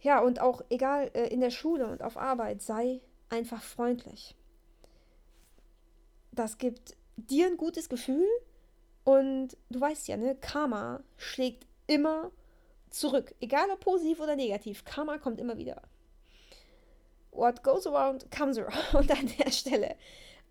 Ja, 0.00 0.20
und 0.20 0.40
auch 0.40 0.62
egal 0.70 1.10
äh, 1.14 1.28
in 1.28 1.40
der 1.40 1.50
Schule 1.50 1.86
und 1.86 2.02
auf 2.02 2.16
Arbeit, 2.16 2.62
sei 2.62 3.00
einfach 3.28 3.62
freundlich 3.62 4.34
das 6.32 6.58
gibt 6.58 6.96
dir 7.16 7.46
ein 7.46 7.56
gutes 7.56 7.88
Gefühl 7.88 8.26
und 9.04 9.56
du 9.70 9.80
weißt 9.80 10.08
ja, 10.08 10.16
ne, 10.16 10.34
Karma 10.34 11.02
schlägt 11.16 11.66
immer 11.86 12.32
zurück, 12.90 13.34
egal 13.40 13.70
ob 13.70 13.80
positiv 13.80 14.20
oder 14.20 14.34
negativ. 14.34 14.84
Karma 14.84 15.18
kommt 15.18 15.40
immer 15.40 15.58
wieder. 15.58 15.82
What 17.30 17.62
goes 17.62 17.86
around 17.86 18.30
comes 18.30 18.58
around 18.58 19.10
an 19.10 19.30
der 19.38 19.50
Stelle. 19.50 19.96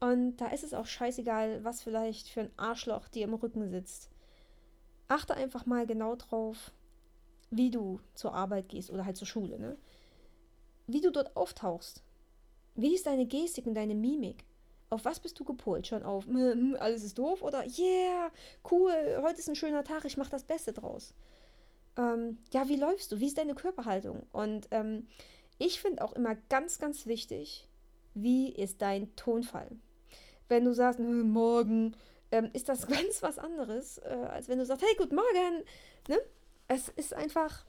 Und 0.02 0.38
da 0.38 0.48
ist 0.48 0.64
es 0.64 0.74
auch 0.74 0.88
scheißegal, 0.88 1.64
was 1.64 1.84
vielleicht 1.84 2.28
für 2.28 2.42
ein 2.42 2.52
Arschloch 2.58 3.08
dir 3.08 3.24
im 3.24 3.36
Rücken 3.36 3.70
sitzt. 3.70 4.10
Achte 5.08 5.36
einfach 5.36 5.68
mal 5.68 5.86
genau 5.86 6.16
drauf, 6.16 6.72
wie 7.52 7.70
du 7.70 8.00
zur 8.16 8.34
Arbeit 8.34 8.68
gehst 8.70 8.90
oder 8.90 9.06
halt 9.06 9.16
zur 9.16 9.28
Schule, 9.28 9.60
ne? 9.60 9.78
Wie 10.88 11.02
du 11.02 11.12
dort 11.12 11.38
auftauchst. 11.38 12.02
Wie 12.74 12.96
ist 12.96 13.06
deine 13.06 13.28
Gestik 13.28 13.68
und 13.68 13.76
deine 13.76 13.94
Mimik? 13.94 14.44
Auf 14.90 15.06
was 15.06 15.20
bist 15.20 15.40
du 15.40 15.44
gepolt? 15.44 15.86
Schon 15.86 16.04
auf, 16.04 16.26
alles 16.80 17.04
ist 17.04 17.20
doof 17.20 17.44
oder 17.44 17.64
yeah, 17.78 18.32
cool, 18.72 18.92
heute 19.22 19.40
ist 19.40 19.50
ein 19.50 19.56
schöner 19.56 19.84
Tag, 19.84 20.04
ich 20.06 20.18
mache 20.18 20.32
das 20.32 20.44
Beste 20.44 20.74
draus. 20.74 21.14
Ähm, 21.96 22.40
ja, 22.52 22.68
wie 22.68 22.76
läufst 22.76 23.12
du? 23.12 23.20
Wie 23.20 23.28
ist 23.28 23.38
deine 23.38 23.54
Körperhaltung? 23.54 24.26
Und 24.32 24.68
ähm, 24.72 25.08
ich 25.60 25.80
finde 25.80 26.04
auch 26.04 26.14
immer 26.14 26.36
ganz, 26.50 26.80
ganz 26.80 27.06
wichtig, 27.06 27.68
wie 28.16 28.50
ist 28.50 28.82
dein 28.82 29.16
Tonfall? 29.16 29.70
Wenn 30.52 30.66
du 30.66 30.74
sagst, 30.74 31.00
morgen, 31.00 31.96
ähm, 32.32 32.50
ist 32.54 32.70
das 32.70 32.88
ganz 32.96 33.24
was 33.24 33.40
anderes, 33.40 33.98
äh, 34.00 34.28
als 34.30 34.48
wenn 34.50 34.60
du 34.60 34.66
sagst, 34.66 34.84
hey, 34.84 34.96
guten 34.98 35.16
Morgen. 35.16 35.64
Ne? 36.08 36.20
Es 36.68 36.90
ist 36.90 37.14
einfach, 37.14 37.66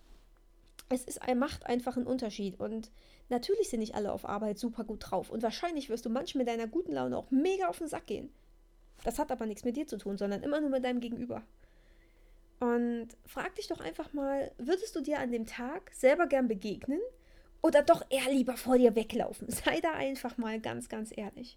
es 0.89 1.05
ist, 1.05 1.21
macht 1.37 1.67
einfach 1.67 1.97
einen 1.97 2.07
Unterschied. 2.07 2.61
Und 2.61 2.91
Natürlich 3.33 3.71
sind 3.71 3.81
nicht 3.81 3.95
alle 3.95 4.13
auf 4.13 4.29
Arbeit 4.29 4.59
super 4.59 4.85
gut 4.85 5.11
drauf 5.11 5.31
und 5.31 5.43
wahrscheinlich 5.43 5.89
wirst 5.89 6.05
du 6.05 6.11
manchmal 6.11 6.45
mit 6.45 6.53
deiner 6.53 6.67
guten 6.67 6.93
Laune 6.93 7.17
auch 7.17 7.31
mega 7.31 7.67
auf 7.67 7.79
den 7.79 7.89
Sack 7.89 8.07
gehen. 8.07 8.31
Das 9.05 9.19
hat 9.19 9.33
aber 9.33 9.47
nichts 9.47 9.65
mit 9.65 9.75
dir 9.75 9.87
zu 9.87 9.97
tun, 9.97 10.19
sondern 10.19 10.43
immer 10.43 10.61
nur 10.61 10.69
mit 10.69 10.85
deinem 10.85 11.01
Gegenüber. 11.01 11.43
Und 12.61 13.09
frag 13.25 13.55
dich 13.55 13.69
doch 13.69 13.81
einfach 13.81 14.13
mal, 14.13 14.53
würdest 14.59 14.95
du 14.95 15.01
dir 15.01 15.19
an 15.19 15.33
dem 15.33 15.47
Tag 15.47 15.91
selber 15.95 16.27
gern 16.27 16.47
begegnen 16.47 17.01
oder 17.63 17.83
doch 17.83 18.05
eher 18.11 18.31
lieber 18.31 18.59
vor 18.59 18.77
dir 18.77 18.95
weglaufen? 18.95 19.49
Sei 19.49 19.81
da 19.81 19.93
einfach 19.93 20.37
mal 20.37 20.61
ganz, 20.61 20.91
ganz 20.91 21.11
ehrlich. 21.17 21.57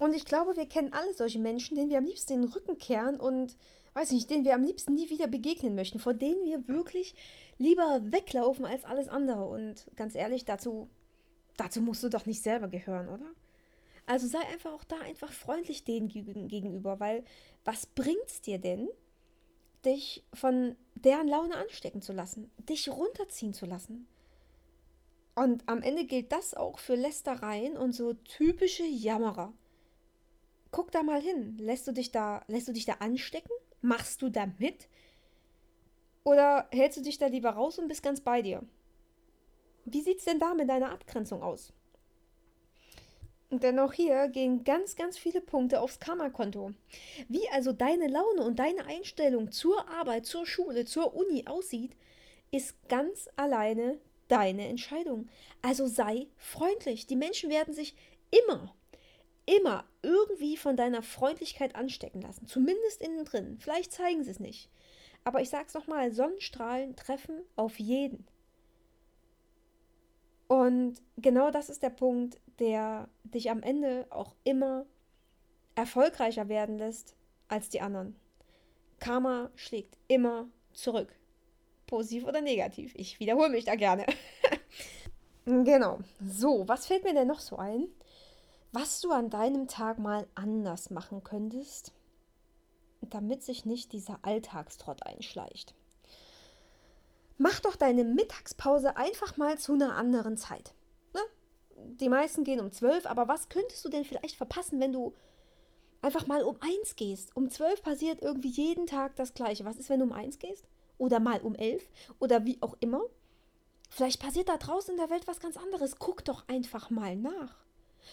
Und 0.00 0.14
ich 0.14 0.24
glaube, 0.24 0.56
wir 0.56 0.64
kennen 0.64 0.94
alle 0.94 1.12
solche 1.12 1.38
Menschen, 1.38 1.76
denen 1.76 1.90
wir 1.90 1.98
am 1.98 2.06
liebsten 2.06 2.40
den 2.40 2.50
Rücken 2.50 2.78
kehren 2.78 3.20
und, 3.20 3.58
weiß 3.92 4.12
nicht, 4.12 4.30
denen 4.30 4.46
wir 4.46 4.54
am 4.54 4.64
liebsten 4.64 4.94
nie 4.94 5.10
wieder 5.10 5.26
begegnen 5.26 5.74
möchten, 5.74 5.98
vor 5.98 6.14
denen 6.14 6.42
wir 6.46 6.66
wirklich 6.68 7.14
lieber 7.58 8.00
weglaufen 8.04 8.64
als 8.64 8.86
alles 8.86 9.08
andere. 9.08 9.44
Und 9.44 9.86
ganz 9.96 10.14
ehrlich, 10.14 10.46
dazu, 10.46 10.88
dazu 11.58 11.82
musst 11.82 12.02
du 12.02 12.08
doch 12.08 12.24
nicht 12.24 12.42
selber 12.42 12.68
gehören, 12.68 13.10
oder? 13.10 13.26
Also 14.06 14.26
sei 14.26 14.38
einfach 14.50 14.72
auch 14.72 14.84
da 14.84 14.98
einfach 15.00 15.30
freundlich 15.30 15.84
denen 15.84 16.08
gegenüber, 16.08 16.98
weil 16.98 17.22
was 17.66 17.84
bringt's 17.84 18.40
dir 18.40 18.56
denn, 18.56 18.88
dich 19.84 20.24
von 20.32 20.76
deren 20.94 21.28
Laune 21.28 21.56
anstecken 21.56 22.00
zu 22.00 22.14
lassen, 22.14 22.50
dich 22.70 22.88
runterziehen 22.88 23.52
zu 23.52 23.66
lassen? 23.66 24.08
Und 25.34 25.62
am 25.68 25.82
Ende 25.82 26.06
gilt 26.06 26.32
das 26.32 26.54
auch 26.54 26.78
für 26.78 26.94
Lästereien 26.94 27.76
und 27.76 27.92
so 27.92 28.14
typische 28.14 28.86
Jammerer. 28.86 29.52
Guck 30.70 30.92
da 30.92 31.02
mal 31.02 31.20
hin. 31.20 31.56
Lässt 31.58 31.86
du 31.86 31.92
dich 31.92 32.12
da, 32.12 32.44
lässt 32.46 32.68
du 32.68 32.72
dich 32.72 32.84
da 32.84 32.94
anstecken? 32.94 33.52
Machst 33.80 34.22
du 34.22 34.28
da 34.28 34.46
mit? 34.58 34.88
Oder 36.24 36.68
hältst 36.70 36.98
du 36.98 37.02
dich 37.02 37.18
da 37.18 37.26
lieber 37.26 37.50
raus 37.50 37.78
und 37.78 37.88
bist 37.88 38.02
ganz 38.02 38.20
bei 38.20 38.42
dir? 38.42 38.62
Wie 39.84 40.02
sieht's 40.02 40.24
denn 40.24 40.38
da 40.38 40.54
mit 40.54 40.68
deiner 40.68 40.92
Abgrenzung 40.92 41.42
aus? 41.42 41.72
Denn 43.50 43.80
auch 43.80 43.92
hier 43.92 44.28
gehen 44.28 44.62
ganz, 44.62 44.94
ganz 44.94 45.18
viele 45.18 45.40
Punkte 45.40 45.80
aufs 45.80 45.98
Karma-Konto. 45.98 46.72
Wie 47.28 47.48
also 47.48 47.72
deine 47.72 48.06
Laune 48.06 48.44
und 48.44 48.60
deine 48.60 48.86
Einstellung 48.86 49.50
zur 49.50 49.88
Arbeit, 49.88 50.26
zur 50.26 50.46
Schule, 50.46 50.84
zur 50.84 51.16
Uni 51.16 51.44
aussieht, 51.46 51.96
ist 52.52 52.76
ganz 52.88 53.28
alleine 53.34 53.98
deine 54.28 54.68
Entscheidung. 54.68 55.28
Also 55.62 55.88
sei 55.88 56.28
freundlich. 56.36 57.08
Die 57.08 57.16
Menschen 57.16 57.50
werden 57.50 57.74
sich 57.74 57.96
immer, 58.30 58.72
immer 59.46 59.84
irgendwie 60.02 60.56
von 60.56 60.76
deiner 60.76 61.02
Freundlichkeit 61.02 61.74
anstecken 61.74 62.22
lassen. 62.22 62.46
Zumindest 62.46 63.02
innen 63.02 63.24
drin. 63.24 63.58
Vielleicht 63.60 63.92
zeigen 63.92 64.22
sie 64.24 64.30
es 64.30 64.40
nicht. 64.40 64.70
Aber 65.24 65.40
ich 65.40 65.50
sag's 65.50 65.74
nochmal, 65.74 66.12
Sonnenstrahlen 66.12 66.96
treffen 66.96 67.42
auf 67.56 67.78
jeden. 67.78 68.26
Und 70.48 71.00
genau 71.16 71.50
das 71.50 71.70
ist 71.70 71.82
der 71.82 71.90
Punkt, 71.90 72.40
der 72.58 73.08
dich 73.22 73.50
am 73.50 73.62
Ende 73.62 74.06
auch 74.10 74.34
immer 74.44 74.86
erfolgreicher 75.74 76.48
werden 76.48 76.78
lässt 76.78 77.14
als 77.48 77.68
die 77.68 77.80
anderen. 77.80 78.16
Karma 78.98 79.50
schlägt 79.54 79.96
immer 80.08 80.48
zurück. 80.72 81.14
Positiv 81.86 82.24
oder 82.24 82.40
negativ. 82.40 82.92
Ich 82.96 83.20
wiederhole 83.20 83.48
mich 83.48 83.64
da 83.64 83.74
gerne. 83.74 84.06
genau. 85.44 85.98
So, 86.20 86.66
was 86.68 86.86
fällt 86.86 87.04
mir 87.04 87.14
denn 87.14 87.28
noch 87.28 87.40
so 87.40 87.56
ein? 87.56 87.88
Was 88.72 89.00
du 89.00 89.10
an 89.10 89.30
deinem 89.30 89.66
Tag 89.66 89.98
mal 89.98 90.28
anders 90.34 90.90
machen 90.90 91.24
könntest, 91.24 91.92
damit 93.00 93.42
sich 93.42 93.64
nicht 93.64 93.92
dieser 93.92 94.18
Alltagstrott 94.22 95.04
einschleicht. 95.04 95.74
Mach 97.38 97.60
doch 97.60 97.76
deine 97.76 98.04
Mittagspause 98.04 98.96
einfach 98.96 99.36
mal 99.36 99.58
zu 99.58 99.72
einer 99.72 99.96
anderen 99.96 100.36
Zeit. 100.36 100.74
Ne? 101.14 101.20
Die 101.76 102.08
meisten 102.08 102.44
gehen 102.44 102.60
um 102.60 102.70
12, 102.70 103.06
aber 103.06 103.28
was 103.28 103.48
könntest 103.48 103.84
du 103.84 103.88
denn 103.88 104.04
vielleicht 104.04 104.36
verpassen, 104.36 104.78
wenn 104.78 104.92
du 104.92 105.14
einfach 106.02 106.26
mal 106.26 106.42
um 106.42 106.56
1 106.60 106.96
gehst? 106.96 107.34
Um 107.34 107.50
12 107.50 107.82
passiert 107.82 108.22
irgendwie 108.22 108.50
jeden 108.50 108.86
Tag 108.86 109.16
das 109.16 109.34
Gleiche. 109.34 109.64
Was 109.64 109.76
ist, 109.76 109.88
wenn 109.88 110.00
du 110.00 110.06
um 110.06 110.12
1 110.12 110.38
gehst? 110.38 110.66
Oder 110.98 111.18
mal 111.18 111.40
um 111.40 111.54
11? 111.54 111.82
Oder 112.18 112.44
wie 112.44 112.60
auch 112.60 112.76
immer? 112.80 113.00
Vielleicht 113.88 114.20
passiert 114.20 114.50
da 114.50 114.58
draußen 114.58 114.92
in 114.92 115.00
der 115.00 115.10
Welt 115.10 115.26
was 115.26 115.40
ganz 115.40 115.56
anderes. 115.56 115.98
Guck 115.98 116.24
doch 116.24 116.46
einfach 116.46 116.90
mal 116.90 117.16
nach. 117.16 117.56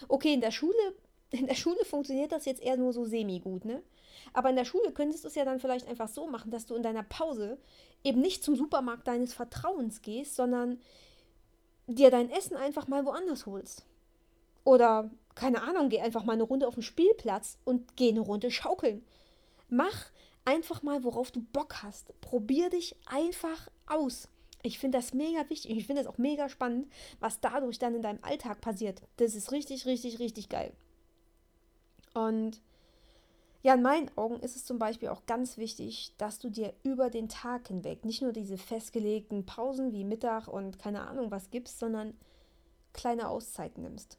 Okay, 0.08 0.34
in 0.34 0.40
der 0.40 0.50
Schule, 0.50 0.94
in 1.30 1.46
der 1.46 1.54
Schule 1.54 1.84
funktioniert 1.84 2.32
das 2.32 2.44
jetzt 2.44 2.62
eher 2.62 2.76
nur 2.76 2.92
so 2.92 3.04
semi-gut, 3.04 3.64
ne? 3.64 3.82
Aber 4.32 4.50
in 4.50 4.56
der 4.56 4.64
Schule 4.64 4.92
könntest 4.92 5.24
du 5.24 5.28
es 5.28 5.34
ja 5.34 5.44
dann 5.44 5.60
vielleicht 5.60 5.86
einfach 5.86 6.08
so 6.08 6.26
machen, 6.26 6.50
dass 6.50 6.66
du 6.66 6.74
in 6.74 6.82
deiner 6.82 7.02
Pause 7.02 7.58
eben 8.04 8.20
nicht 8.20 8.42
zum 8.42 8.56
Supermarkt 8.56 9.06
deines 9.06 9.32
Vertrauens 9.32 10.02
gehst, 10.02 10.34
sondern 10.34 10.80
dir 11.86 12.10
dein 12.10 12.30
Essen 12.30 12.56
einfach 12.56 12.88
mal 12.88 13.04
woanders 13.04 13.46
holst. 13.46 13.86
Oder, 14.64 15.10
keine 15.34 15.62
Ahnung, 15.62 15.88
geh 15.88 16.00
einfach 16.00 16.24
mal 16.24 16.34
eine 16.34 16.42
Runde 16.42 16.68
auf 16.68 16.74
den 16.74 16.82
Spielplatz 16.82 17.58
und 17.64 17.96
geh 17.96 18.10
eine 18.10 18.20
Runde 18.20 18.50
schaukeln. 18.50 19.04
Mach 19.68 20.10
einfach 20.44 20.82
mal, 20.82 21.04
worauf 21.04 21.30
du 21.30 21.40
Bock 21.52 21.82
hast. 21.82 22.18
Probier 22.20 22.70
dich 22.70 22.96
einfach 23.06 23.68
aus. 23.86 24.28
Ich 24.62 24.78
finde 24.78 24.98
das 24.98 25.14
mega 25.14 25.48
wichtig. 25.48 25.76
Ich 25.76 25.86
finde 25.86 26.02
es 26.02 26.08
auch 26.08 26.18
mega 26.18 26.48
spannend, 26.48 26.88
was 27.20 27.40
dadurch 27.40 27.78
dann 27.78 27.94
in 27.94 28.02
deinem 28.02 28.22
Alltag 28.22 28.60
passiert. 28.60 29.02
Das 29.16 29.34
ist 29.34 29.52
richtig, 29.52 29.86
richtig, 29.86 30.18
richtig 30.18 30.48
geil. 30.48 30.72
Und 32.14 32.60
ja, 33.62 33.74
in 33.74 33.82
meinen 33.82 34.10
Augen 34.16 34.40
ist 34.40 34.56
es 34.56 34.64
zum 34.64 34.78
Beispiel 34.78 35.08
auch 35.08 35.26
ganz 35.26 35.58
wichtig, 35.58 36.14
dass 36.16 36.38
du 36.38 36.48
dir 36.48 36.72
über 36.84 37.10
den 37.10 37.28
Tag 37.28 37.68
hinweg 37.68 38.04
nicht 38.04 38.22
nur 38.22 38.32
diese 38.32 38.56
festgelegten 38.56 39.46
Pausen 39.46 39.92
wie 39.92 40.04
Mittag 40.04 40.48
und 40.48 40.78
keine 40.78 41.06
Ahnung 41.06 41.30
was 41.30 41.50
gibst, 41.50 41.78
sondern 41.78 42.14
kleine 42.92 43.28
Auszeiten 43.28 43.82
nimmst. 43.82 44.18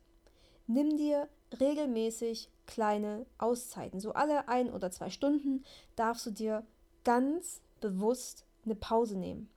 Nimm 0.67 0.97
dir 0.97 1.29
regelmäßig 1.59 2.49
kleine 2.67 3.25
Auszeiten. 3.37 3.99
So 3.99 4.13
alle 4.13 4.47
ein 4.47 4.71
oder 4.71 4.91
zwei 4.91 5.09
Stunden 5.09 5.63
darfst 5.95 6.25
du 6.25 6.31
dir 6.31 6.65
ganz 7.03 7.61
bewusst 7.81 8.45
eine 8.65 8.75
Pause 8.75 9.17
nehmen. 9.17 9.49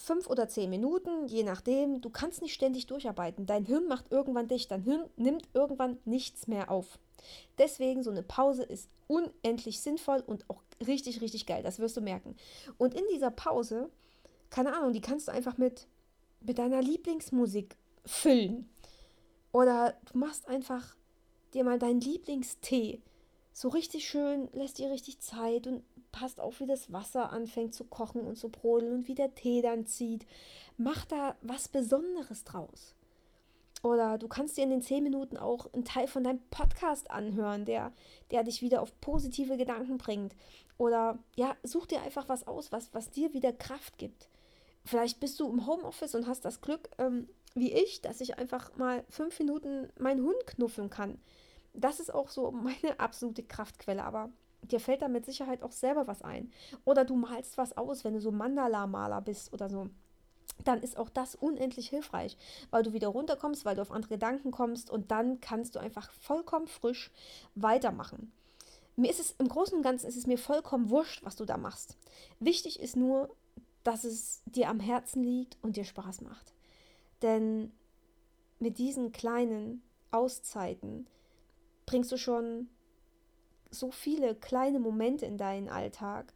Fünf 0.00 0.28
oder 0.28 0.48
zehn 0.48 0.70
Minuten, 0.70 1.26
je 1.26 1.42
nachdem. 1.42 2.00
Du 2.00 2.10
kannst 2.10 2.40
nicht 2.40 2.54
ständig 2.54 2.86
durcharbeiten. 2.86 3.44
Dein 3.44 3.66
Hirn 3.66 3.86
macht 3.86 4.10
irgendwann 4.10 4.48
dicht. 4.48 4.70
Dein 4.70 4.82
Hirn 4.82 5.08
nimmt 5.16 5.48
irgendwann 5.52 5.98
nichts 6.04 6.46
mehr 6.46 6.70
auf. 6.70 6.98
Deswegen 7.58 8.02
so 8.02 8.10
eine 8.10 8.22
Pause 8.22 8.62
ist 8.62 8.88
unendlich 9.08 9.80
sinnvoll 9.80 10.22
und 10.26 10.48
auch 10.48 10.62
richtig, 10.86 11.20
richtig 11.20 11.44
geil. 11.46 11.62
Das 11.62 11.78
wirst 11.78 11.96
du 11.96 12.00
merken. 12.00 12.34
Und 12.78 12.94
in 12.94 13.04
dieser 13.12 13.30
Pause, 13.30 13.90
keine 14.48 14.74
Ahnung, 14.74 14.92
die 14.92 15.02
kannst 15.02 15.28
du 15.28 15.32
einfach 15.32 15.58
mit, 15.58 15.86
mit 16.40 16.58
deiner 16.58 16.80
Lieblingsmusik 16.80 17.76
füllen. 18.06 18.70
Oder 19.52 19.98
du 20.10 20.18
machst 20.18 20.48
einfach 20.48 20.96
dir 21.52 21.64
mal 21.64 21.78
deinen 21.78 22.00
Lieblingstee. 22.00 23.02
So 23.52 23.68
richtig 23.68 24.08
schön, 24.08 24.48
lässt 24.52 24.78
dir 24.78 24.90
richtig 24.90 25.20
Zeit 25.20 25.66
und 25.66 25.82
passt 26.12 26.40
auf, 26.40 26.60
wie 26.60 26.66
das 26.66 26.92
Wasser 26.92 27.30
anfängt 27.30 27.74
zu 27.74 27.84
kochen 27.84 28.22
und 28.22 28.36
zu 28.36 28.48
brodeln 28.48 28.92
und 28.92 29.08
wie 29.08 29.14
der 29.14 29.34
Tee 29.34 29.62
dann 29.62 29.86
zieht. 29.86 30.26
Mach 30.76 31.04
da 31.04 31.36
was 31.42 31.68
Besonderes 31.68 32.44
draus. 32.44 32.94
Oder 33.82 34.18
du 34.18 34.28
kannst 34.28 34.56
dir 34.56 34.64
in 34.64 34.70
den 34.70 34.82
zehn 34.82 35.02
Minuten 35.02 35.36
auch 35.36 35.72
einen 35.72 35.84
Teil 35.84 36.06
von 36.06 36.22
deinem 36.22 36.42
Podcast 36.50 37.10
anhören, 37.10 37.64
der, 37.64 37.92
der 38.30 38.44
dich 38.44 38.60
wieder 38.60 38.82
auf 38.82 38.98
positive 39.00 39.56
Gedanken 39.56 39.96
bringt. 39.96 40.34
Oder 40.76 41.18
ja, 41.36 41.56
such 41.62 41.86
dir 41.86 42.02
einfach 42.02 42.28
was 42.28 42.46
aus, 42.46 42.72
was, 42.72 42.92
was 42.92 43.10
dir 43.10 43.32
wieder 43.32 43.52
Kraft 43.52 43.96
gibt. 43.96 44.28
Vielleicht 44.84 45.20
bist 45.20 45.40
du 45.40 45.48
im 45.48 45.66
Homeoffice 45.66 46.14
und 46.14 46.26
hast 46.26 46.44
das 46.44 46.60
Glück, 46.60 46.90
ähm, 46.98 47.28
wie 47.54 47.72
ich, 47.72 48.00
dass 48.00 48.20
ich 48.20 48.38
einfach 48.38 48.76
mal 48.76 49.04
fünf 49.08 49.38
Minuten 49.38 49.90
meinen 49.98 50.24
Hund 50.24 50.46
knuffeln 50.46 50.90
kann. 50.90 51.18
Das 51.72 52.00
ist 52.00 52.12
auch 52.12 52.28
so 52.28 52.50
meine 52.50 52.98
absolute 52.98 53.42
Kraftquelle, 53.42 54.04
aber 54.04 54.30
dir 54.62 54.80
fällt 54.80 55.02
da 55.02 55.08
mit 55.08 55.24
Sicherheit 55.24 55.62
auch 55.62 55.72
selber 55.72 56.06
was 56.06 56.22
ein. 56.22 56.52
Oder 56.84 57.04
du 57.04 57.16
malst 57.16 57.58
was 57.58 57.76
aus, 57.76 58.04
wenn 58.04 58.14
du 58.14 58.20
so 58.20 58.30
Mandala-Maler 58.30 59.20
bist 59.20 59.52
oder 59.52 59.68
so 59.68 59.90
dann 60.64 60.82
ist 60.82 60.96
auch 60.96 61.08
das 61.08 61.34
unendlich 61.34 61.88
hilfreich, 61.88 62.36
weil 62.70 62.82
du 62.82 62.92
wieder 62.92 63.08
runterkommst, 63.08 63.64
weil 63.64 63.76
du 63.76 63.82
auf 63.82 63.90
andere 63.90 64.14
Gedanken 64.14 64.50
kommst 64.50 64.90
und 64.90 65.10
dann 65.10 65.40
kannst 65.40 65.74
du 65.74 65.78
einfach 65.78 66.10
vollkommen 66.12 66.66
frisch 66.66 67.10
weitermachen. 67.54 68.32
Mir 68.96 69.10
ist 69.10 69.20
es 69.20 69.34
im 69.38 69.48
Großen 69.48 69.76
und 69.76 69.82
Ganzen 69.82 70.06
ist 70.06 70.16
es 70.16 70.26
mir 70.26 70.38
vollkommen 70.38 70.90
wurscht, 70.90 71.24
was 71.24 71.36
du 71.36 71.44
da 71.44 71.56
machst. 71.56 71.96
Wichtig 72.38 72.80
ist 72.80 72.96
nur, 72.96 73.34
dass 73.84 74.04
es 74.04 74.42
dir 74.44 74.68
am 74.68 74.80
Herzen 74.80 75.22
liegt 75.22 75.56
und 75.62 75.76
dir 75.76 75.84
Spaß 75.84 76.20
macht. 76.20 76.52
Denn 77.22 77.72
mit 78.58 78.78
diesen 78.78 79.12
kleinen 79.12 79.82
Auszeiten 80.10 81.06
bringst 81.86 82.12
du 82.12 82.18
schon 82.18 82.68
so 83.70 83.90
viele 83.90 84.34
kleine 84.34 84.80
Momente 84.80 85.26
in 85.26 85.38
deinen 85.38 85.68
Alltag, 85.68 86.32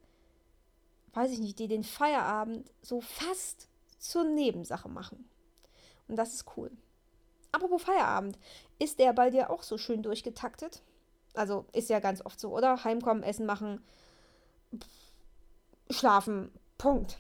weiß 1.12 1.32
ich 1.32 1.40
nicht, 1.40 1.58
die 1.58 1.68
den 1.68 1.84
Feierabend 1.84 2.70
so 2.82 3.00
fast 3.00 3.68
zur 3.98 4.24
Nebensache 4.24 4.88
machen. 4.88 5.28
Und 6.08 6.16
das 6.16 6.34
ist 6.34 6.56
cool. 6.56 6.70
Apropos 7.52 7.82
Feierabend, 7.82 8.38
ist 8.78 8.98
der 8.98 9.12
bei 9.12 9.30
dir 9.30 9.50
auch 9.50 9.62
so 9.62 9.78
schön 9.78 10.02
durchgetaktet? 10.02 10.82
Also 11.34 11.66
ist 11.72 11.88
ja 11.88 12.00
ganz 12.00 12.24
oft 12.24 12.38
so, 12.38 12.54
oder? 12.54 12.84
Heimkommen, 12.84 13.22
Essen 13.22 13.46
machen, 13.46 13.82
schlafen, 15.90 16.52
Punkt. 16.78 17.18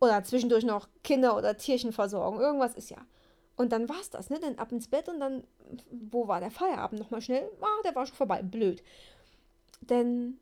Oder 0.00 0.24
zwischendurch 0.24 0.64
noch 0.64 0.88
Kinder 1.04 1.36
oder 1.36 1.56
Tierchen 1.56 1.92
versorgen. 1.92 2.40
Irgendwas 2.40 2.74
ist 2.74 2.90
ja. 2.90 2.98
Und 3.62 3.70
dann 3.70 3.88
war 3.88 4.00
es 4.00 4.10
das, 4.10 4.28
ne? 4.28 4.40
Dann 4.40 4.58
ab 4.58 4.72
ins 4.72 4.88
Bett 4.88 5.08
und 5.08 5.20
dann, 5.20 5.44
wo 5.92 6.26
war 6.26 6.40
der 6.40 6.50
Feierabend? 6.50 6.98
Nochmal 6.98 7.20
schnell, 7.20 7.48
ah, 7.60 7.82
der 7.84 7.94
war 7.94 8.04
schon 8.06 8.16
vorbei. 8.16 8.42
Blöd. 8.42 8.82
Denn, 9.82 10.40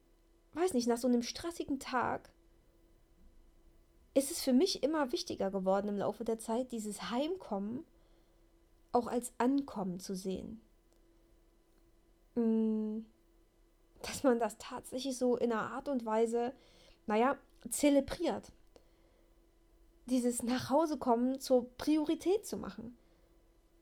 weiß 0.55 0.73
nicht, 0.73 0.89
nach 0.89 0.97
so 0.97 1.07
einem 1.07 1.23
stressigen 1.23 1.79
Tag 1.79 2.31
ist 4.15 4.31
es 4.31 4.41
für 4.41 4.55
mich 4.55 4.83
immer 4.83 5.13
wichtiger 5.13 5.51
geworden 5.51 5.89
im 5.89 5.99
Laufe 5.99 6.25
der 6.25 6.39
Zeit, 6.39 6.73
dieses 6.73 7.11
Heimkommen 7.11 7.85
auch 8.91 9.07
als 9.07 9.35
Ankommen 9.37 10.01
zu 10.01 10.15
sehen. 10.17 10.63
Mm, 12.37 13.01
dass 14.01 14.23
man 14.23 14.39
das 14.39 14.57
tatsächlich 14.57 15.19
so 15.19 15.37
in 15.37 15.53
einer 15.53 15.73
Art 15.73 15.91
und 15.91 16.07
Weise, 16.07 16.55
naja, 17.07 17.37
zelebriert. 17.69 18.51
Dieses 20.07 20.43
Nachhausekommen 20.43 21.39
zur 21.39 21.69
Priorität 21.77 22.47
zu 22.47 22.57
machen. 22.57 22.97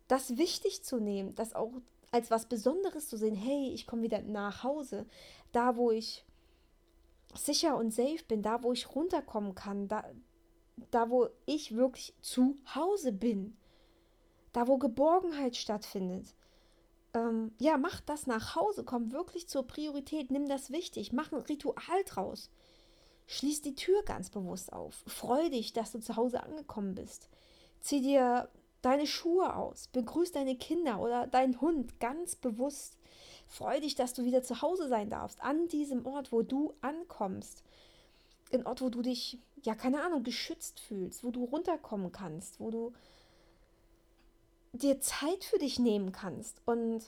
Das 0.08 0.36
wichtig 0.36 0.82
zu 0.82 0.98
nehmen, 0.98 1.34
das 1.34 1.54
auch 1.54 1.72
als 2.10 2.30
was 2.30 2.46
Besonderes 2.46 3.08
zu 3.08 3.16
sehen. 3.16 3.34
Hey, 3.34 3.70
ich 3.72 3.86
komme 3.86 4.02
wieder 4.02 4.22
nach 4.22 4.62
Hause. 4.64 5.06
Da, 5.52 5.76
wo 5.76 5.90
ich 5.90 6.24
sicher 7.34 7.76
und 7.76 7.92
safe 7.92 8.24
bin, 8.26 8.42
da 8.42 8.62
wo 8.62 8.72
ich 8.72 8.94
runterkommen 8.94 9.54
kann, 9.54 9.88
da, 9.88 10.04
da 10.90 11.10
wo 11.10 11.28
ich 11.46 11.76
wirklich 11.76 12.14
zu 12.22 12.56
Hause 12.74 13.12
bin, 13.12 13.56
da 14.52 14.66
wo 14.66 14.78
Geborgenheit 14.78 15.56
stattfindet. 15.56 16.34
Ähm, 17.14 17.52
ja, 17.58 17.76
mach 17.76 18.00
das 18.00 18.26
nach 18.26 18.54
Hause, 18.54 18.84
komm 18.84 19.12
wirklich 19.12 19.48
zur 19.48 19.66
Priorität, 19.66 20.30
nimm 20.30 20.48
das 20.48 20.70
wichtig, 20.70 21.12
mach 21.12 21.32
ein 21.32 21.40
Ritual 21.40 22.04
draus. 22.06 22.50
Schließ 23.26 23.60
die 23.60 23.74
Tür 23.74 24.02
ganz 24.04 24.30
bewusst 24.30 24.72
auf. 24.72 25.04
Freu 25.06 25.50
dich, 25.50 25.74
dass 25.74 25.92
du 25.92 26.00
zu 26.00 26.16
Hause 26.16 26.42
angekommen 26.42 26.94
bist. 26.94 27.28
Zieh 27.80 28.00
dir 28.00 28.48
deine 28.82 29.06
Schuhe 29.06 29.56
aus, 29.56 29.88
begrüß 29.88 30.32
deine 30.32 30.56
Kinder 30.56 31.00
oder 31.00 31.26
deinen 31.26 31.60
Hund 31.60 31.98
ganz 32.00 32.36
bewusst. 32.36 32.96
Freu 33.46 33.80
dich, 33.80 33.94
dass 33.94 34.14
du 34.14 34.24
wieder 34.24 34.42
zu 34.42 34.60
Hause 34.62 34.88
sein 34.88 35.08
darfst, 35.08 35.42
an 35.42 35.68
diesem 35.68 36.06
Ort, 36.06 36.32
wo 36.32 36.42
du 36.42 36.74
ankommst. 36.80 37.64
Ein 38.52 38.66
Ort, 38.66 38.82
wo 38.82 38.90
du 38.90 39.02
dich, 39.02 39.38
ja, 39.62 39.74
keine 39.74 40.02
Ahnung, 40.02 40.22
geschützt 40.22 40.80
fühlst, 40.80 41.24
wo 41.24 41.30
du 41.30 41.44
runterkommen 41.44 42.12
kannst, 42.12 42.60
wo 42.60 42.70
du 42.70 42.92
dir 44.72 45.00
Zeit 45.00 45.44
für 45.44 45.58
dich 45.58 45.78
nehmen 45.78 46.12
kannst. 46.12 46.60
Und 46.66 47.04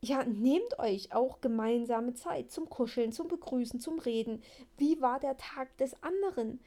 ja, 0.00 0.24
nehmt 0.24 0.78
euch 0.78 1.12
auch 1.12 1.40
gemeinsame 1.40 2.14
Zeit 2.14 2.52
zum 2.52 2.68
Kuscheln, 2.68 3.12
zum 3.12 3.28
Begrüßen, 3.28 3.80
zum 3.80 3.98
Reden. 3.98 4.42
Wie 4.76 5.00
war 5.00 5.18
der 5.18 5.36
Tag 5.36 5.76
des 5.78 6.00
anderen? 6.02 6.60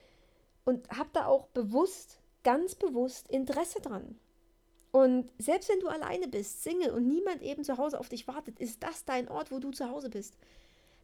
Und 0.65 0.89
hab 0.89 1.11
da 1.13 1.25
auch 1.25 1.47
bewusst, 1.47 2.20
ganz 2.43 2.75
bewusst 2.75 3.29
Interesse 3.29 3.81
dran. 3.81 4.19
Und 4.91 5.31
selbst 5.37 5.69
wenn 5.69 5.79
du 5.79 5.87
alleine 5.87 6.27
bist, 6.27 6.63
Single 6.63 6.91
und 6.91 7.07
niemand 7.07 7.41
eben 7.41 7.63
zu 7.63 7.77
Hause 7.77 7.99
auf 7.99 8.09
dich 8.09 8.27
wartet, 8.27 8.59
ist 8.59 8.83
das 8.83 9.05
dein 9.05 9.29
Ort, 9.29 9.51
wo 9.51 9.59
du 9.59 9.71
zu 9.71 9.89
Hause 9.89 10.09
bist. 10.09 10.37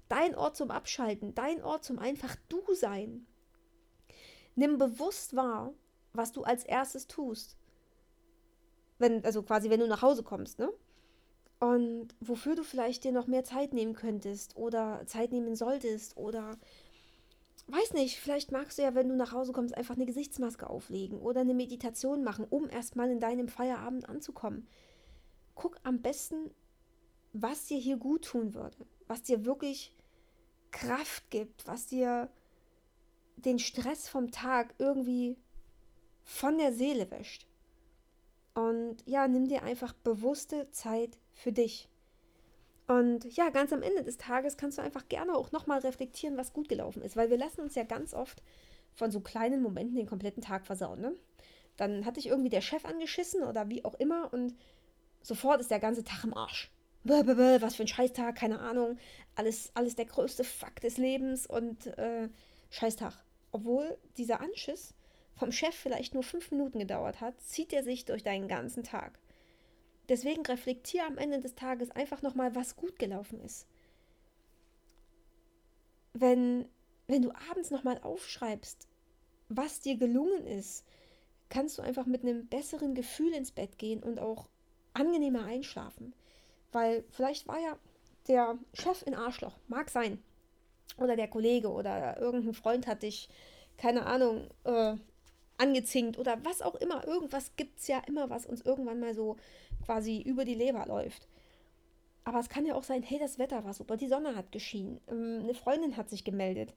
Dein 0.09 0.35
Ort 0.35 0.57
zum 0.57 0.71
Abschalten, 0.71 1.33
dein 1.35 1.63
Ort 1.63 1.85
zum 1.85 1.99
einfach 1.99 2.35
du 2.49 2.61
sein. 2.73 3.25
Nimm 4.55 4.77
bewusst 4.77 5.35
wahr, 5.35 5.73
was 6.13 6.31
du 6.31 6.43
als 6.43 6.63
erstes 6.63 7.07
tust. 7.07 7.57
Wenn, 8.97 9.23
also 9.23 9.43
quasi, 9.43 9.69
wenn 9.69 9.79
du 9.79 9.87
nach 9.87 10.01
Hause 10.01 10.23
kommst, 10.23 10.59
ne? 10.59 10.71
Und 11.59 12.09
wofür 12.19 12.55
du 12.55 12.63
vielleicht 12.63 13.03
dir 13.03 13.11
noch 13.11 13.27
mehr 13.27 13.43
Zeit 13.43 13.73
nehmen 13.73 13.93
könntest 13.93 14.55
oder 14.57 15.03
Zeit 15.07 15.31
nehmen 15.31 15.55
solltest 15.55 16.15
oder 16.15 16.57
weiß 17.67 17.93
nicht, 17.93 18.19
vielleicht 18.19 18.51
magst 18.51 18.77
du 18.77 18.83
ja, 18.83 18.95
wenn 18.95 19.09
du 19.09 19.15
nach 19.15 19.33
Hause 19.33 19.51
kommst, 19.51 19.75
einfach 19.75 19.95
eine 19.95 20.05
Gesichtsmaske 20.05 20.69
auflegen 20.69 21.19
oder 21.19 21.41
eine 21.41 21.53
Meditation 21.53 22.23
machen, 22.23 22.45
um 22.49 22.69
erstmal 22.69 23.11
in 23.11 23.19
deinem 23.19 23.49
Feierabend 23.49 24.07
anzukommen. 24.07 24.67
Guck 25.55 25.77
am 25.83 26.01
besten, 26.01 26.51
was 27.33 27.65
dir 27.65 27.77
hier 27.77 27.97
gut 27.97 28.25
tun 28.25 28.53
würde, 28.53 28.77
was 29.07 29.23
dir 29.23 29.45
wirklich 29.45 29.93
Kraft 30.71 31.29
gibt, 31.29 31.67
was 31.67 31.87
dir 31.87 32.29
den 33.37 33.59
Stress 33.59 34.07
vom 34.07 34.31
Tag 34.31 34.73
irgendwie 34.77 35.37
von 36.23 36.57
der 36.57 36.73
Seele 36.73 37.09
wäscht. 37.11 37.47
Und 38.53 38.97
ja, 39.05 39.27
nimm 39.27 39.47
dir 39.47 39.63
einfach 39.63 39.93
bewusste 39.93 40.69
Zeit 40.71 41.17
für 41.33 41.51
dich. 41.51 41.89
Und 42.87 43.25
ja, 43.35 43.49
ganz 43.49 43.73
am 43.73 43.81
Ende 43.83 44.03
des 44.03 44.17
Tages 44.17 44.55
kannst 44.55 44.77
du 44.77 44.81
einfach 44.81 45.07
gerne 45.09 45.35
auch 45.35 45.51
nochmal 45.51 45.79
reflektieren, 45.79 46.37
was 46.37 46.53
gut 46.53 46.69
gelaufen 46.69 47.01
ist, 47.01 47.17
weil 47.17 47.29
wir 47.29 47.37
lassen 47.37 47.61
uns 47.61 47.75
ja 47.75 47.83
ganz 47.83 48.13
oft 48.13 48.41
von 48.93 49.11
so 49.11 49.19
kleinen 49.19 49.61
Momenten 49.61 49.95
den 49.95 50.07
kompletten 50.07 50.41
Tag 50.41 50.65
versauen. 50.65 51.01
Ne? 51.01 51.13
Dann 51.75 52.05
hat 52.05 52.15
dich 52.15 52.27
irgendwie 52.27 52.49
der 52.49 52.61
Chef 52.61 52.85
angeschissen 52.85 53.43
oder 53.43 53.69
wie 53.69 53.83
auch 53.83 53.93
immer 53.95 54.33
und 54.33 54.55
sofort 55.21 55.59
ist 55.59 55.69
der 55.69 55.79
ganze 55.79 56.03
Tag 56.03 56.23
im 56.23 56.33
Arsch. 56.33 56.71
Blablabla, 57.03 57.61
was 57.61 57.75
für 57.75 57.83
ein 57.83 57.87
Scheißtag, 57.87 58.35
keine 58.35 58.59
Ahnung. 58.59 58.97
Alles, 59.35 59.71
alles 59.73 59.95
der 59.95 60.05
größte 60.05 60.43
Fakt 60.43 60.83
des 60.83 60.97
Lebens 60.97 61.45
und 61.45 61.87
äh, 61.97 62.29
Scheißtag. 62.69 63.13
Obwohl 63.51 63.97
dieser 64.17 64.41
Anschiss 64.41 64.93
vom 65.35 65.51
Chef 65.51 65.75
vielleicht 65.75 66.13
nur 66.13 66.23
fünf 66.23 66.51
Minuten 66.51 66.79
gedauert 66.79 67.21
hat, 67.21 67.39
zieht 67.41 67.71
er 67.73 67.83
sich 67.83 68.05
durch 68.05 68.23
deinen 68.23 68.47
ganzen 68.47 68.83
Tag. 68.83 69.19
Deswegen 70.09 70.45
reflektiere 70.45 71.05
am 71.05 71.17
Ende 71.17 71.39
des 71.39 71.55
Tages 71.55 71.91
einfach 71.91 72.21
nochmal, 72.21 72.55
was 72.55 72.75
gut 72.75 72.97
gelaufen 72.97 73.41
ist. 73.41 73.67
Wenn, 76.13 76.67
wenn 77.07 77.21
du 77.21 77.31
abends 77.49 77.71
nochmal 77.71 77.99
aufschreibst, 78.01 78.87
was 79.49 79.81
dir 79.81 79.97
gelungen 79.97 80.45
ist, 80.47 80.85
kannst 81.49 81.77
du 81.77 81.81
einfach 81.81 82.05
mit 82.05 82.23
einem 82.23 82.47
besseren 82.47 82.95
Gefühl 82.95 83.33
ins 83.33 83.51
Bett 83.51 83.77
gehen 83.77 84.03
und 84.03 84.19
auch 84.19 84.47
angenehmer 84.93 85.45
einschlafen. 85.45 86.13
Weil 86.71 87.03
vielleicht 87.09 87.47
war 87.47 87.59
ja 87.59 87.77
der 88.27 88.57
Chef 88.73 89.05
ein 89.05 89.13
Arschloch, 89.13 89.57
mag 89.67 89.89
sein. 89.89 90.21
Oder 90.97 91.15
der 91.15 91.27
Kollege 91.27 91.69
oder 91.69 92.19
irgendein 92.19 92.53
Freund 92.53 92.87
hat 92.87 93.03
dich, 93.03 93.29
keine 93.77 94.05
Ahnung, 94.05 94.49
äh, 94.63 94.95
angezinkt 95.57 96.17
oder 96.17 96.37
was 96.43 96.61
auch 96.61 96.75
immer. 96.75 97.05
Irgendwas 97.07 97.55
gibt 97.55 97.79
es 97.79 97.87
ja 97.87 98.01
immer, 98.07 98.29
was 98.29 98.45
uns 98.45 98.61
irgendwann 98.61 98.99
mal 98.99 99.13
so 99.13 99.37
quasi 99.85 100.21
über 100.21 100.45
die 100.45 100.55
Leber 100.55 100.85
läuft. 100.85 101.27
Aber 102.23 102.39
es 102.39 102.49
kann 102.49 102.65
ja 102.65 102.75
auch 102.75 102.83
sein, 102.83 103.03
hey, 103.03 103.19
das 103.19 103.39
Wetter 103.39 103.63
war 103.63 103.73
super, 103.73 103.95
die 103.95 104.09
Sonne 104.09 104.35
hat 104.35 104.51
geschienen, 104.51 104.99
ähm, 105.07 105.39
eine 105.43 105.53
Freundin 105.53 105.95
hat 105.95 106.09
sich 106.09 106.23
gemeldet. 106.25 106.73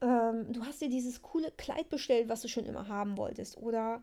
Ähm, 0.00 0.52
du 0.52 0.64
hast 0.64 0.80
dir 0.80 0.88
dieses 0.88 1.22
coole 1.22 1.50
Kleid 1.52 1.88
bestellt, 1.88 2.28
was 2.28 2.42
du 2.42 2.48
schon 2.48 2.66
immer 2.66 2.88
haben 2.88 3.16
wolltest. 3.16 3.56
Oder 3.58 4.02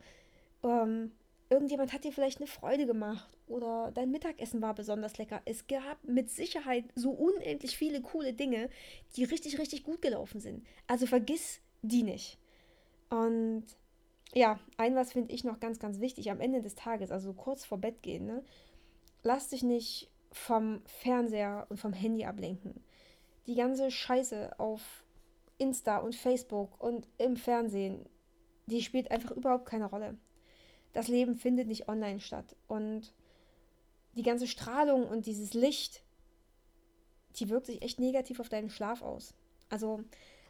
ähm, 0.64 1.12
irgendjemand 1.50 1.94
hat 1.94 2.04
dir 2.04 2.12
vielleicht 2.12 2.40
eine 2.40 2.48
Freude 2.48 2.86
gemacht. 2.86 3.30
Oder 3.48 3.92
dein 3.94 4.12
Mittagessen 4.12 4.62
war 4.62 4.74
besonders 4.74 5.18
lecker. 5.18 5.42
Es 5.46 5.68
gab 5.68 6.04
mit 6.04 6.30
Sicherheit 6.30 6.86
so 6.96 7.12
unendlich 7.12 7.78
viele 7.78 8.02
coole 8.02 8.34
Dinge, 8.34 8.70
die 9.16 9.24
richtig, 9.24 9.60
richtig 9.60 9.84
gut 9.84 10.02
gelaufen 10.02 10.40
sind. 10.40 10.66
Also 10.88 11.06
vergiss 11.06 11.60
die 11.82 12.04
nicht. 12.04 12.38
Und 13.10 13.66
ja, 14.34 14.60
ein 14.78 14.96
was 14.96 15.14
finde 15.14 15.34
ich 15.34 15.44
noch 15.44 15.60
ganz, 15.60 15.80
ganz 15.80 16.00
wichtig 16.00 16.30
am 16.32 16.42
Ende 16.42 16.62
des 16.62 16.76
Tages, 16.76 17.12
also 17.12 17.34
kurz 17.34 17.66
vor 17.66 17.78
Bett 17.78 18.02
gehen, 18.02 18.26
ne? 18.26 18.44
Lass 19.24 19.50
dich 19.50 19.64
nicht 19.64 20.12
vom 20.32 20.82
Fernseher 20.86 21.66
und 21.70 21.80
vom 21.80 21.94
Handy 21.94 22.26
ablenken. 22.26 22.84
Die 23.48 23.56
ganze 23.56 23.90
Scheiße 23.90 24.60
auf 24.60 25.04
Insta 25.58 25.98
und 25.98 26.16
Facebook 26.16 26.80
und 26.82 27.08
im 27.18 27.38
Fernsehen, 27.38 28.08
die 28.68 28.82
spielt 28.82 29.12
einfach 29.12 29.32
überhaupt 29.32 29.66
keine 29.66 29.86
Rolle. 29.86 30.18
Das 30.94 31.08
Leben 31.08 31.36
findet 31.36 31.68
nicht 31.68 31.88
online 31.88 32.20
statt. 32.20 32.56
Und 32.68 33.14
die 34.16 34.24
ganze 34.24 34.48
Strahlung 34.48 35.08
und 35.08 35.26
dieses 35.26 35.54
Licht, 35.54 36.04
die 37.38 37.50
wirkt 37.50 37.68
sich 37.68 37.82
echt 37.82 38.00
negativ 38.00 38.40
auf 38.40 38.50
deinen 38.50 38.70
Schlaf 38.70 39.02
aus. 39.02 39.34
Also 39.70 40.04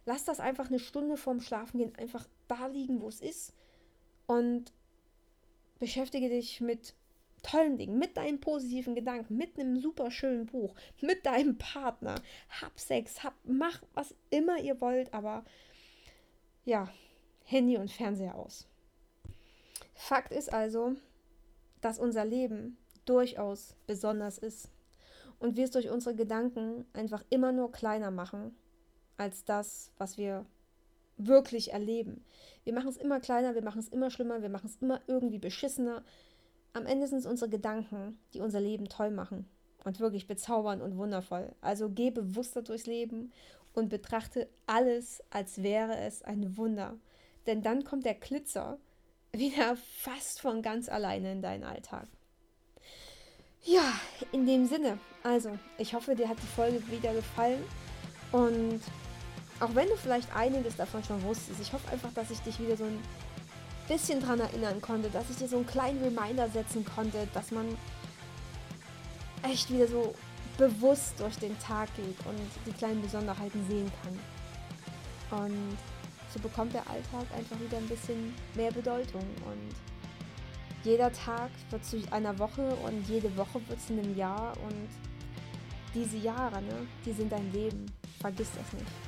lass 0.06 0.24
das 0.24 0.40
einfach 0.40 0.68
eine 0.68 0.80
Stunde 0.80 1.18
vorm 1.18 1.42
Schlafengehen 1.42 1.96
einfach 1.96 2.28
da 2.48 2.68
liegen, 2.68 3.02
wo 3.02 3.08
es 3.08 3.22
ist 3.22 3.54
und 4.28 4.74
beschäftige 5.80 6.30
dich 6.30 6.62
mit 6.62 6.94
tollen 7.44 7.78
Dingen, 7.78 8.00
mit 8.00 8.18
deinen 8.18 8.40
positiven 8.40 8.96
Gedanken, 8.96 9.38
mit 9.38 9.60
einem 9.60 9.80
super 9.80 10.10
schönen 10.10 10.48
Buch, 10.48 10.74
mit 11.02 11.26
deinem 11.26 11.58
Partner. 11.58 12.16
Hab 12.62 12.80
Sex, 12.80 13.24
hab, 13.24 13.36
mach 13.44 13.82
was 13.94 14.16
immer 14.30 14.58
ihr 14.60 14.82
wollt, 14.82 15.14
aber 15.14 15.46
ja, 16.64 16.90
Handy 17.44 17.78
und 17.78 17.92
Fernseher 17.92 18.36
aus. 18.36 18.68
Fakt 19.94 20.34
ist 20.34 20.52
also, 20.52 20.96
dass 21.82 22.00
unser 22.00 22.26
Leben 22.26 22.78
durchaus 23.06 23.76
besonders 23.86 24.40
ist 24.40 24.70
und 25.40 25.56
wir 25.56 25.66
es 25.66 25.72
durch 25.72 25.90
unsere 25.90 26.16
Gedanken 26.16 26.86
einfach 26.94 27.24
immer 27.30 27.52
nur 27.52 27.72
kleiner 27.72 28.10
machen 28.10 28.56
als 29.18 29.46
das, 29.46 29.92
was 29.98 30.18
wir 30.18 30.46
wirklich 31.18 31.74
erleben. 31.74 32.24
Wir 32.64 32.74
machen 32.74 32.90
es 32.90 32.98
immer 32.98 33.20
kleiner, 33.20 33.56
wir 33.56 33.64
machen 33.64 33.80
es 33.80 33.90
immer 33.90 34.10
schlimmer, 34.10 34.42
wir 34.42 34.50
machen 34.50 34.68
es 34.68 34.78
immer 34.82 35.02
irgendwie 35.08 35.40
beschissener. 35.40 36.04
Am 36.74 36.86
Ende 36.86 37.08
sind 37.08 37.20
es 37.20 37.26
unsere 37.26 37.50
Gedanken, 37.50 38.20
die 38.34 38.42
unser 38.42 38.60
Leben 38.60 38.90
toll 38.90 39.12
machen 39.12 39.48
und 39.84 40.00
wirklich 40.00 40.28
bezaubernd 40.28 40.82
und 40.82 40.98
wundervoll. 40.98 41.54
Also 41.62 41.90
geh 41.90 42.12
bewusster 42.12 42.62
durchs 42.62 42.88
Leben 42.88 43.32
und 43.74 43.90
betrachte 43.90 44.50
alles, 44.66 45.24
als 45.30 45.62
wäre 45.62 45.98
es 45.98 46.22
ein 46.24 46.58
Wunder. 46.58 46.98
Denn 47.46 47.62
dann 47.62 47.84
kommt 47.84 48.06
der 48.06 48.16
Glitzer 48.16 48.80
wieder 49.32 49.76
fast 49.76 50.42
von 50.42 50.62
ganz 50.62 50.90
alleine 50.90 51.32
in 51.32 51.42
deinen 51.42 51.64
Alltag. 51.64 52.08
Ja, 53.64 53.94
in 54.32 54.46
dem 54.46 54.66
Sinne, 54.68 55.00
also 55.24 55.58
ich 55.78 55.94
hoffe, 55.94 56.16
dir 56.16 56.30
hat 56.30 56.38
die 56.38 56.56
Folge 56.56 56.82
wieder 56.92 57.14
gefallen 57.14 57.64
und 58.32 58.80
auch 59.60 59.74
wenn 59.74 59.88
du 59.88 59.96
vielleicht 59.96 60.34
einiges 60.36 60.76
davon 60.76 61.04
schon 61.04 61.22
wusstest, 61.24 61.60
ich 61.62 61.72
hoffe 61.72 61.90
einfach, 61.92 62.14
dass 62.14 62.32
ich 62.32 62.40
dich 62.40 62.60
wieder 62.60 62.76
so 62.76 62.84
ein 62.84 63.00
bisschen 63.88 64.20
dran 64.20 64.40
erinnern 64.40 64.82
konnte, 64.82 65.10
dass 65.10 65.30
ich 65.30 65.38
dir 65.38 65.48
so 65.48 65.58
einen 65.58 65.68
kleinen 65.68 66.04
Reminder 66.04 66.50
setzen 66.50 66.84
konnte, 66.86 67.28
dass 67.34 67.52
man 67.52 67.66
echt 69.44 69.72
wieder 69.72 69.88
so 69.88 70.14
bewusst 70.58 71.20
durch 71.20 71.38
den 71.38 71.58
Tag 71.60 71.90
geht 71.96 72.18
und 72.26 72.40
die 72.66 72.72
kleinen 72.72 73.02
Besonderheiten 73.02 73.66
sehen 73.68 73.92
kann. 74.04 75.42
Und 75.42 75.78
so 76.34 76.40
bekommt 76.40 76.74
der 76.74 76.88
Alltag 76.90 77.26
einfach 77.36 77.60
wieder 77.60 77.78
ein 77.78 77.88
bisschen 77.88 78.34
mehr 78.56 78.72
Bedeutung 78.72 79.22
und 79.46 79.76
jeder 80.84 81.12
Tag 81.12 81.50
wird 81.72 81.84
zu 81.84 82.02
einer 82.12 82.38
Woche 82.38 82.76
und 82.86 83.08
jede 83.08 83.36
Woche 83.38 83.60
wird 83.68 83.82
zu 83.82 83.94
einem 83.94 84.16
Jahr 84.16 84.54
und 84.64 84.88
diese 85.94 86.18
Jahre, 86.18 86.62
ne, 86.62 86.88
die 87.06 87.14
sind 87.14 87.32
dein 87.32 87.52
Leben. 87.52 87.86
Vergiss 88.20 88.50
das 88.52 88.74
nicht. 88.74 89.05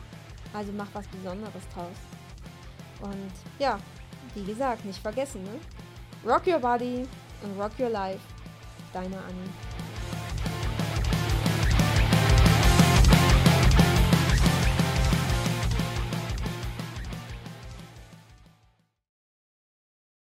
Also 0.54 0.72
mach 0.72 0.88
was 0.94 1.08
Besonderes 1.08 1.64
draus. 1.74 1.98
Und 3.02 3.32
ja, 3.60 3.80
wie 4.34 4.44
gesagt, 4.44 4.86
nicht 4.86 5.00
vergessen, 5.00 5.44
ne? 5.44 5.60
Rock 6.26 6.48
your 6.48 6.60
body 6.60 7.08
and 7.44 7.60
rock 7.60 7.72
your 7.80 7.90
life. 7.90 8.22
Deine 8.94 9.18
Annie. 9.18 9.67